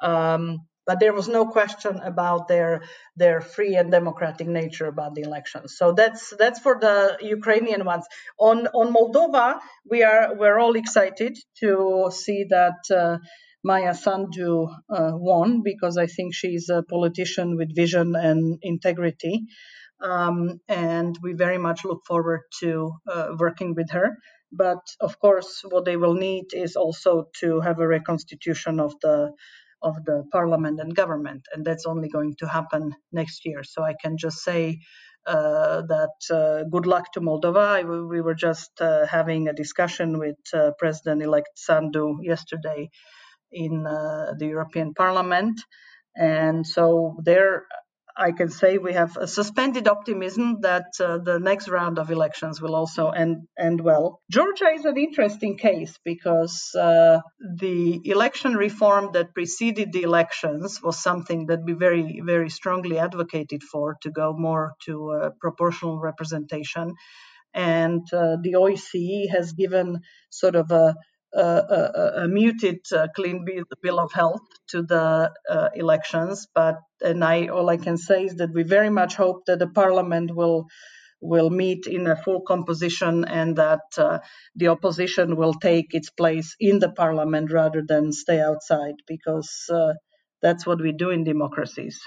Um, 0.00 0.66
but 0.86 1.00
there 1.00 1.14
was 1.14 1.28
no 1.28 1.46
question 1.46 1.98
about 2.00 2.48
their 2.48 2.82
their 3.16 3.40
free 3.40 3.76
and 3.76 3.90
democratic 3.90 4.46
nature 4.46 4.86
about 4.86 5.14
the 5.14 5.22
elections. 5.22 5.76
So 5.78 5.92
that's 5.92 6.34
that's 6.36 6.60
for 6.60 6.78
the 6.78 7.16
Ukrainian 7.22 7.84
ones. 7.84 8.04
On 8.38 8.66
on 8.66 8.92
Moldova, 8.92 9.60
we 9.88 10.02
are 10.02 10.34
we're 10.36 10.58
all 10.58 10.76
excited 10.76 11.38
to 11.60 12.10
see 12.12 12.44
that. 12.50 12.78
Uh, 12.90 13.18
Maia 13.64 13.94
Sandu 13.94 14.68
uh, 14.90 15.12
won 15.14 15.62
because 15.62 15.96
I 15.96 16.06
think 16.06 16.34
she's 16.34 16.68
a 16.68 16.82
politician 16.82 17.56
with 17.56 17.74
vision 17.74 18.14
and 18.14 18.58
integrity. 18.62 19.46
Um, 20.02 20.60
and 20.68 21.18
we 21.22 21.32
very 21.32 21.58
much 21.58 21.84
look 21.84 22.02
forward 22.06 22.42
to 22.60 22.92
uh, 23.10 23.28
working 23.38 23.74
with 23.74 23.90
her. 23.92 24.18
But 24.52 24.82
of 25.00 25.18
course, 25.18 25.62
what 25.68 25.86
they 25.86 25.96
will 25.96 26.14
need 26.14 26.52
is 26.52 26.76
also 26.76 27.28
to 27.40 27.60
have 27.60 27.80
a 27.80 27.88
reconstitution 27.88 28.80
of 28.80 28.94
the 29.00 29.32
of 29.82 29.96
the 30.06 30.24
parliament 30.32 30.80
and 30.80 30.96
government, 30.96 31.46
and 31.52 31.64
that's 31.64 31.86
only 31.86 32.08
going 32.08 32.34
to 32.38 32.48
happen 32.48 32.94
next 33.12 33.44
year. 33.44 33.62
So 33.64 33.82
I 33.82 33.94
can 34.02 34.16
just 34.16 34.38
say 34.38 34.80
uh, 35.26 35.82
that 35.82 36.16
uh, 36.30 36.64
good 36.70 36.86
luck 36.86 37.12
to 37.12 37.20
Moldova. 37.20 37.84
We 38.08 38.20
were 38.22 38.34
just 38.34 38.80
uh, 38.80 39.06
having 39.06 39.48
a 39.48 39.52
discussion 39.52 40.18
with 40.18 40.36
uh, 40.54 40.72
President-elect 40.78 41.50
Sandu 41.56 42.18
yesterday 42.22 42.90
in 43.54 43.86
uh, 43.86 44.34
the 44.38 44.46
European 44.46 44.94
Parliament. 44.94 45.60
And 46.16 46.66
so 46.66 47.16
there, 47.24 47.66
I 48.16 48.30
can 48.30 48.48
say 48.48 48.78
we 48.78 48.92
have 48.92 49.16
a 49.16 49.26
suspended 49.26 49.88
optimism 49.88 50.60
that 50.60 50.86
uh, 51.00 51.18
the 51.18 51.40
next 51.40 51.68
round 51.68 51.98
of 51.98 52.10
elections 52.10 52.60
will 52.60 52.76
also 52.76 53.10
end, 53.10 53.48
end 53.58 53.80
well. 53.80 54.20
Georgia 54.30 54.68
is 54.72 54.84
an 54.84 54.96
interesting 54.96 55.56
case 55.56 55.98
because 56.04 56.70
uh, 56.78 57.18
the 57.58 58.00
election 58.04 58.54
reform 58.54 59.10
that 59.14 59.34
preceded 59.34 59.92
the 59.92 60.02
elections 60.02 60.80
was 60.82 61.02
something 61.02 61.46
that 61.46 61.64
we 61.64 61.72
very, 61.72 62.22
very 62.24 62.50
strongly 62.50 62.98
advocated 62.98 63.62
for 63.64 63.96
to 64.02 64.10
go 64.10 64.32
more 64.36 64.74
to 64.86 65.10
uh, 65.10 65.30
proportional 65.40 65.98
representation. 65.98 66.94
And 67.52 68.02
uh, 68.12 68.36
the 68.42 68.54
OSCE 68.54 69.30
has 69.30 69.52
given 69.52 70.00
sort 70.30 70.56
of 70.56 70.70
a 70.72 70.96
a, 71.42 72.22
muted 72.28 72.80
uh, 72.94 73.08
clean 73.16 73.44
bill 73.82 74.00
of 74.00 74.12
health 74.12 74.42
to 74.68 74.82
the 74.82 75.32
uh, 75.50 75.70
elections. 75.74 76.48
But 76.54 76.76
and 77.02 77.24
I 77.24 77.48
all 77.48 77.70
I 77.70 77.78
can 77.78 77.98
say 77.98 78.26
is 78.26 78.36
that 78.36 78.52
we 78.54 78.64
very 78.64 78.90
much 78.90 79.16
hope 79.16 79.46
that 79.46 79.60
the 79.60 79.68
parliament 79.68 80.34
will 80.34 80.66
will 81.20 81.50
meet 81.50 81.86
in 81.86 82.06
a 82.08 82.16
full 82.16 82.42
composition 82.42 83.24
and 83.26 83.56
that 83.56 83.82
uh, 83.98 84.18
the 84.56 84.68
opposition 84.68 85.36
will 85.36 85.54
take 85.54 85.88
its 85.94 86.10
place 86.10 86.56
in 86.60 86.80
the 86.80 86.90
parliament 86.92 87.52
rather 87.52 87.82
than 87.86 88.12
stay 88.12 88.40
outside 88.40 88.94
because 89.08 89.50
uh, 89.72 89.94
that's 90.42 90.66
what 90.66 90.80
we 90.82 90.92
do 90.92 91.10
in 91.10 91.24
democracies. 91.24 92.00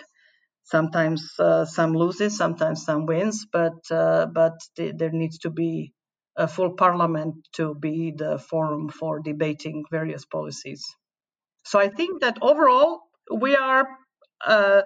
Sometimes 0.66 1.34
uh, 1.40 1.66
some 1.66 1.94
loses, 1.94 2.38
sometimes 2.38 2.86
some 2.86 3.06
wins, 3.06 3.46
but 3.52 3.74
but 4.34 4.54
th- 4.78 4.96
there 4.98 5.12
needs 5.12 5.40
to 5.40 5.52
be 5.52 5.94
a 6.38 6.48
full 6.48 6.72
parliament 6.72 7.36
to 7.54 7.74
be 7.76 8.14
the 8.16 8.38
forum 8.38 8.90
for 8.90 9.20
debating 9.20 9.84
various 9.92 10.26
policies. 10.26 10.86
So 11.66 11.80
I 11.80 11.90
think 11.90 12.22
that 12.22 12.38
overall 12.42 13.02
we 13.34 13.56
are 13.56 13.88
uh, 14.46 14.84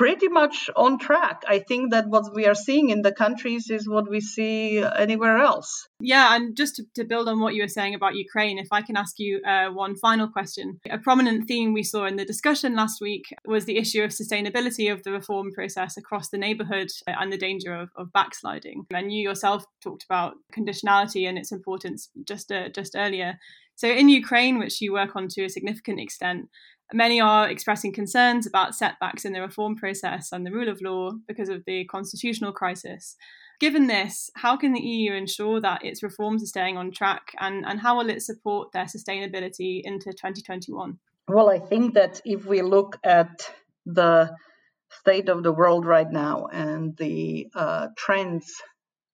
pretty 0.00 0.28
much 0.28 0.70
on 0.76 0.98
track. 0.98 1.42
I 1.46 1.58
think 1.58 1.90
that 1.90 2.08
what 2.08 2.34
we 2.34 2.46
are 2.46 2.54
seeing 2.54 2.88
in 2.88 3.02
the 3.02 3.12
countries 3.12 3.68
is 3.68 3.86
what 3.86 4.08
we 4.08 4.22
see 4.22 4.82
anywhere 4.96 5.36
else. 5.36 5.86
Yeah, 6.00 6.34
and 6.34 6.56
just 6.56 6.76
to, 6.76 6.84
to 6.94 7.04
build 7.04 7.28
on 7.28 7.38
what 7.38 7.54
you 7.54 7.62
were 7.62 7.68
saying 7.68 7.94
about 7.94 8.14
Ukraine, 8.14 8.58
if 8.58 8.68
I 8.72 8.80
can 8.80 8.96
ask 8.96 9.18
you 9.18 9.42
uh, 9.42 9.68
one 9.68 9.94
final 9.96 10.26
question. 10.26 10.80
A 10.88 10.96
prominent 10.96 11.46
theme 11.46 11.74
we 11.74 11.82
saw 11.82 12.06
in 12.06 12.16
the 12.16 12.24
discussion 12.24 12.74
last 12.74 13.02
week 13.02 13.26
was 13.44 13.66
the 13.66 13.76
issue 13.76 14.02
of 14.02 14.10
sustainability 14.10 14.90
of 14.90 15.02
the 15.02 15.12
reform 15.12 15.52
process 15.52 15.98
across 15.98 16.30
the 16.30 16.38
neighborhood 16.38 16.88
and 17.06 17.30
the 17.30 17.36
danger 17.36 17.74
of, 17.74 17.90
of 17.94 18.10
backsliding. 18.14 18.86
And 18.94 19.12
you 19.12 19.20
yourself 19.20 19.66
talked 19.82 20.04
about 20.04 20.36
conditionality 20.56 21.28
and 21.28 21.36
its 21.36 21.52
importance 21.52 22.08
just 22.24 22.50
uh, 22.50 22.70
just 22.70 22.96
earlier. 22.96 23.38
So 23.76 23.88
in 23.88 24.10
Ukraine, 24.10 24.58
which 24.58 24.80
you 24.82 24.92
work 24.92 25.16
on 25.16 25.28
to 25.28 25.44
a 25.44 25.48
significant 25.48 26.00
extent, 26.00 26.48
Many 26.92 27.20
are 27.20 27.48
expressing 27.48 27.92
concerns 27.92 28.46
about 28.46 28.74
setbacks 28.74 29.24
in 29.24 29.32
the 29.32 29.40
reform 29.40 29.76
process 29.76 30.32
and 30.32 30.44
the 30.44 30.50
rule 30.50 30.68
of 30.68 30.80
law 30.80 31.10
because 31.28 31.48
of 31.48 31.64
the 31.66 31.84
constitutional 31.84 32.52
crisis. 32.52 33.16
Given 33.60 33.86
this, 33.86 34.30
how 34.36 34.56
can 34.56 34.72
the 34.72 34.80
EU 34.80 35.12
ensure 35.12 35.60
that 35.60 35.84
its 35.84 36.02
reforms 36.02 36.42
are 36.42 36.46
staying 36.46 36.78
on 36.78 36.90
track 36.90 37.34
and, 37.38 37.64
and 37.66 37.78
how 37.78 37.98
will 37.98 38.08
it 38.08 38.22
support 38.22 38.72
their 38.72 38.86
sustainability 38.86 39.82
into 39.84 40.10
2021? 40.12 40.98
Well, 41.28 41.50
I 41.50 41.58
think 41.58 41.94
that 41.94 42.20
if 42.24 42.46
we 42.46 42.62
look 42.62 42.98
at 43.04 43.50
the 43.84 44.34
state 45.00 45.28
of 45.28 45.42
the 45.42 45.52
world 45.52 45.84
right 45.84 46.10
now 46.10 46.46
and 46.46 46.96
the 46.96 47.48
uh, 47.54 47.88
trends 47.96 48.50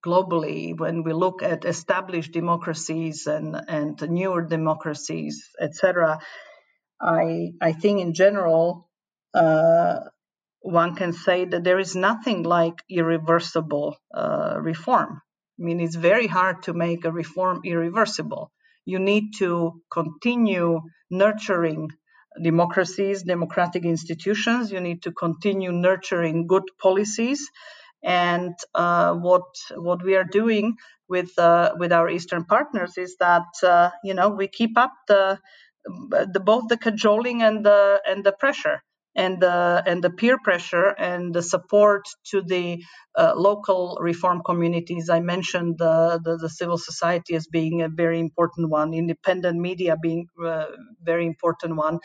globally, 0.03 0.77
when 0.79 1.03
we 1.03 1.13
look 1.13 1.43
at 1.43 1.65
established 1.65 2.31
democracies 2.31 3.27
and, 3.27 3.55
and 3.67 4.01
newer 4.09 4.41
democracies, 4.41 5.49
etc., 5.59 6.19
I 7.01 7.53
I 7.61 7.73
think 7.73 8.01
in 8.01 8.13
general 8.13 8.89
uh, 9.33 9.99
one 10.61 10.95
can 10.95 11.13
say 11.13 11.45
that 11.45 11.63
there 11.63 11.79
is 11.79 11.95
nothing 11.95 12.43
like 12.43 12.83
irreversible 12.89 13.97
uh, 14.13 14.57
reform. 14.59 15.21
I 15.59 15.63
mean, 15.63 15.79
it's 15.81 15.95
very 15.95 16.27
hard 16.27 16.63
to 16.63 16.73
make 16.73 17.05
a 17.05 17.11
reform 17.11 17.61
irreversible. 17.65 18.51
You 18.85 18.99
need 18.99 19.35
to 19.39 19.81
continue 19.91 20.81
nurturing 21.11 21.91
democracies, 22.41 23.23
democratic 23.23 23.85
institutions. 23.85 24.71
You 24.71 24.81
need 24.81 25.03
to 25.03 25.11
continue 25.11 25.71
nurturing 25.71 26.47
good 26.47 26.65
policies. 26.81 27.49
And 28.03 28.55
uh, 28.75 29.15
what 29.15 29.45
what 29.75 30.03
we 30.03 30.15
are 30.15 30.23
doing 30.23 30.77
with 31.09 31.37
uh, 31.39 31.73
with 31.77 31.91
our 31.91 32.09
Eastern 32.09 32.45
partners 32.45 32.97
is 32.97 33.17
that 33.19 33.47
uh, 33.63 33.91
you 34.03 34.13
know 34.13 34.29
we 34.29 34.47
keep 34.47 34.77
up 34.77 34.93
the 35.07 35.39
the, 36.33 36.41
both 36.43 36.67
the 36.67 36.77
cajoling 36.77 37.41
and 37.43 37.65
the 37.65 38.01
and 38.07 38.23
the 38.23 38.31
pressure 38.31 38.81
and 39.15 39.41
the 39.41 39.83
and 39.85 40.03
the 40.03 40.11
peer 40.11 40.37
pressure 40.37 40.87
and 40.89 41.33
the 41.33 41.41
support 41.41 42.05
to 42.31 42.41
the 42.41 42.83
uh, 43.17 43.33
local 43.35 43.97
reform 43.99 44.41
communities. 44.45 45.09
I 45.09 45.19
mentioned 45.21 45.77
the, 45.79 46.21
the, 46.23 46.37
the 46.37 46.49
civil 46.49 46.77
society 46.77 47.35
as 47.35 47.47
being 47.47 47.81
a 47.81 47.89
very 47.89 48.19
important 48.19 48.69
one, 48.69 48.93
independent 48.93 49.59
media 49.59 49.97
being 50.01 50.27
a 50.39 50.47
uh, 50.47 50.65
very 51.01 51.25
important 51.25 51.75
one, 51.75 51.99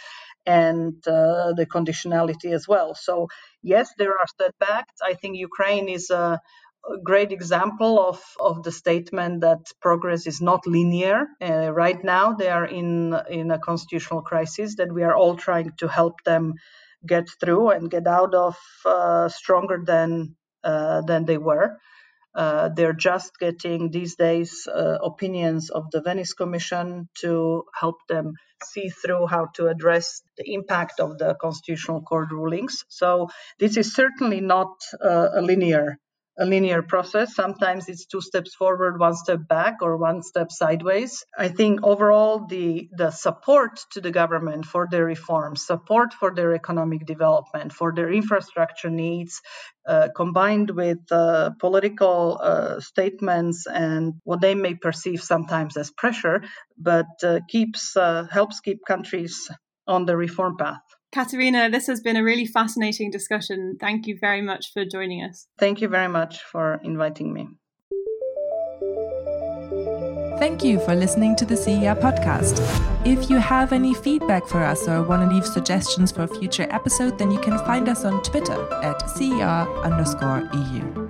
and 0.46 0.94
uh, 1.06 1.52
the 1.52 1.66
conditionality 1.70 2.52
as 2.52 2.66
well. 2.66 2.94
So 2.94 3.28
yes, 3.62 3.90
there 3.98 4.12
are 4.12 4.26
setbacks. 4.40 4.94
I 5.04 5.14
think 5.14 5.36
Ukraine 5.36 5.88
is 5.88 6.10
a 6.10 6.40
a 6.90 6.98
great 6.98 7.32
example 7.32 8.00
of, 8.00 8.20
of 8.40 8.62
the 8.62 8.72
statement 8.72 9.42
that 9.42 9.60
progress 9.80 10.26
is 10.26 10.40
not 10.40 10.66
linear. 10.66 11.26
Uh, 11.40 11.72
right 11.72 12.02
now, 12.02 12.32
they 12.32 12.48
are 12.48 12.66
in, 12.66 13.14
in 13.30 13.50
a 13.50 13.58
constitutional 13.58 14.22
crisis 14.22 14.76
that 14.76 14.92
we 14.92 15.02
are 15.02 15.14
all 15.14 15.36
trying 15.36 15.72
to 15.78 15.88
help 15.88 16.22
them 16.24 16.54
get 17.06 17.28
through 17.40 17.70
and 17.70 17.90
get 17.90 18.06
out 18.06 18.34
of 18.34 18.56
uh, 18.84 19.28
stronger 19.28 19.82
than, 19.84 20.36
uh, 20.64 21.02
than 21.02 21.24
they 21.24 21.38
were. 21.38 21.78
Uh, 22.34 22.70
they're 22.70 22.94
just 22.94 23.38
getting 23.38 23.90
these 23.90 24.16
days 24.16 24.66
uh, 24.66 24.98
opinions 25.02 25.68
of 25.68 25.90
the 25.90 26.00
Venice 26.00 26.32
Commission 26.32 27.08
to 27.20 27.64
help 27.78 27.96
them 28.08 28.32
see 28.64 28.88
through 28.88 29.26
how 29.26 29.46
to 29.54 29.68
address 29.68 30.22
the 30.38 30.54
impact 30.54 30.98
of 30.98 31.18
the 31.18 31.34
Constitutional 31.34 32.00
Court 32.00 32.30
rulings. 32.30 32.84
So, 32.88 33.28
this 33.58 33.76
is 33.76 33.94
certainly 33.94 34.40
not 34.40 34.72
uh, 35.04 35.28
a 35.34 35.42
linear 35.42 35.98
a 36.38 36.46
linear 36.46 36.82
process. 36.82 37.34
Sometimes 37.34 37.88
it's 37.88 38.06
two 38.06 38.20
steps 38.20 38.54
forward, 38.54 38.98
one 38.98 39.14
step 39.14 39.46
back, 39.48 39.76
or 39.82 39.96
one 39.96 40.22
step 40.22 40.50
sideways. 40.50 41.24
I 41.36 41.48
think 41.48 41.80
overall, 41.82 42.46
the, 42.46 42.88
the 42.96 43.10
support 43.10 43.80
to 43.92 44.00
the 44.00 44.10
government 44.10 44.64
for 44.64 44.88
their 44.90 45.04
reforms, 45.04 45.66
support 45.66 46.14
for 46.14 46.34
their 46.34 46.54
economic 46.54 47.06
development, 47.06 47.72
for 47.72 47.92
their 47.94 48.10
infrastructure 48.10 48.90
needs, 48.90 49.40
uh, 49.86 50.08
combined 50.16 50.70
with 50.70 51.00
uh, 51.10 51.50
political 51.60 52.38
uh, 52.42 52.80
statements 52.80 53.66
and 53.66 54.14
what 54.24 54.40
they 54.40 54.54
may 54.54 54.74
perceive 54.74 55.22
sometimes 55.22 55.76
as 55.76 55.90
pressure, 55.90 56.42
but 56.78 57.06
uh, 57.22 57.40
keeps 57.48 57.96
uh, 57.96 58.26
helps 58.30 58.60
keep 58.60 58.84
countries 58.86 59.50
on 59.86 60.06
the 60.06 60.16
reform 60.16 60.56
path. 60.56 60.80
Katerina, 61.12 61.68
this 61.68 61.86
has 61.88 62.00
been 62.00 62.16
a 62.16 62.24
really 62.24 62.46
fascinating 62.46 63.10
discussion. 63.10 63.76
Thank 63.78 64.06
you 64.06 64.16
very 64.18 64.40
much 64.40 64.72
for 64.72 64.86
joining 64.86 65.22
us. 65.22 65.46
Thank 65.58 65.82
you 65.82 65.88
very 65.88 66.08
much 66.08 66.40
for 66.40 66.80
inviting 66.82 67.34
me. 67.34 67.48
Thank 70.38 70.64
you 70.64 70.80
for 70.80 70.94
listening 70.94 71.36
to 71.36 71.44
the 71.44 71.56
CER 71.56 71.94
podcast. 71.94 72.58
If 73.06 73.28
you 73.28 73.36
have 73.36 73.72
any 73.72 73.92
feedback 73.92 74.46
for 74.46 74.64
us 74.64 74.88
or 74.88 75.02
want 75.02 75.28
to 75.28 75.34
leave 75.34 75.46
suggestions 75.46 76.10
for 76.10 76.22
a 76.22 76.28
future 76.28 76.66
episode, 76.70 77.18
then 77.18 77.30
you 77.30 77.38
can 77.38 77.58
find 77.58 77.90
us 77.90 78.04
on 78.06 78.22
Twitter 78.22 78.72
at 78.82 79.08
CER 79.10 79.68
underscore 79.84 80.48
EU. 80.54 81.01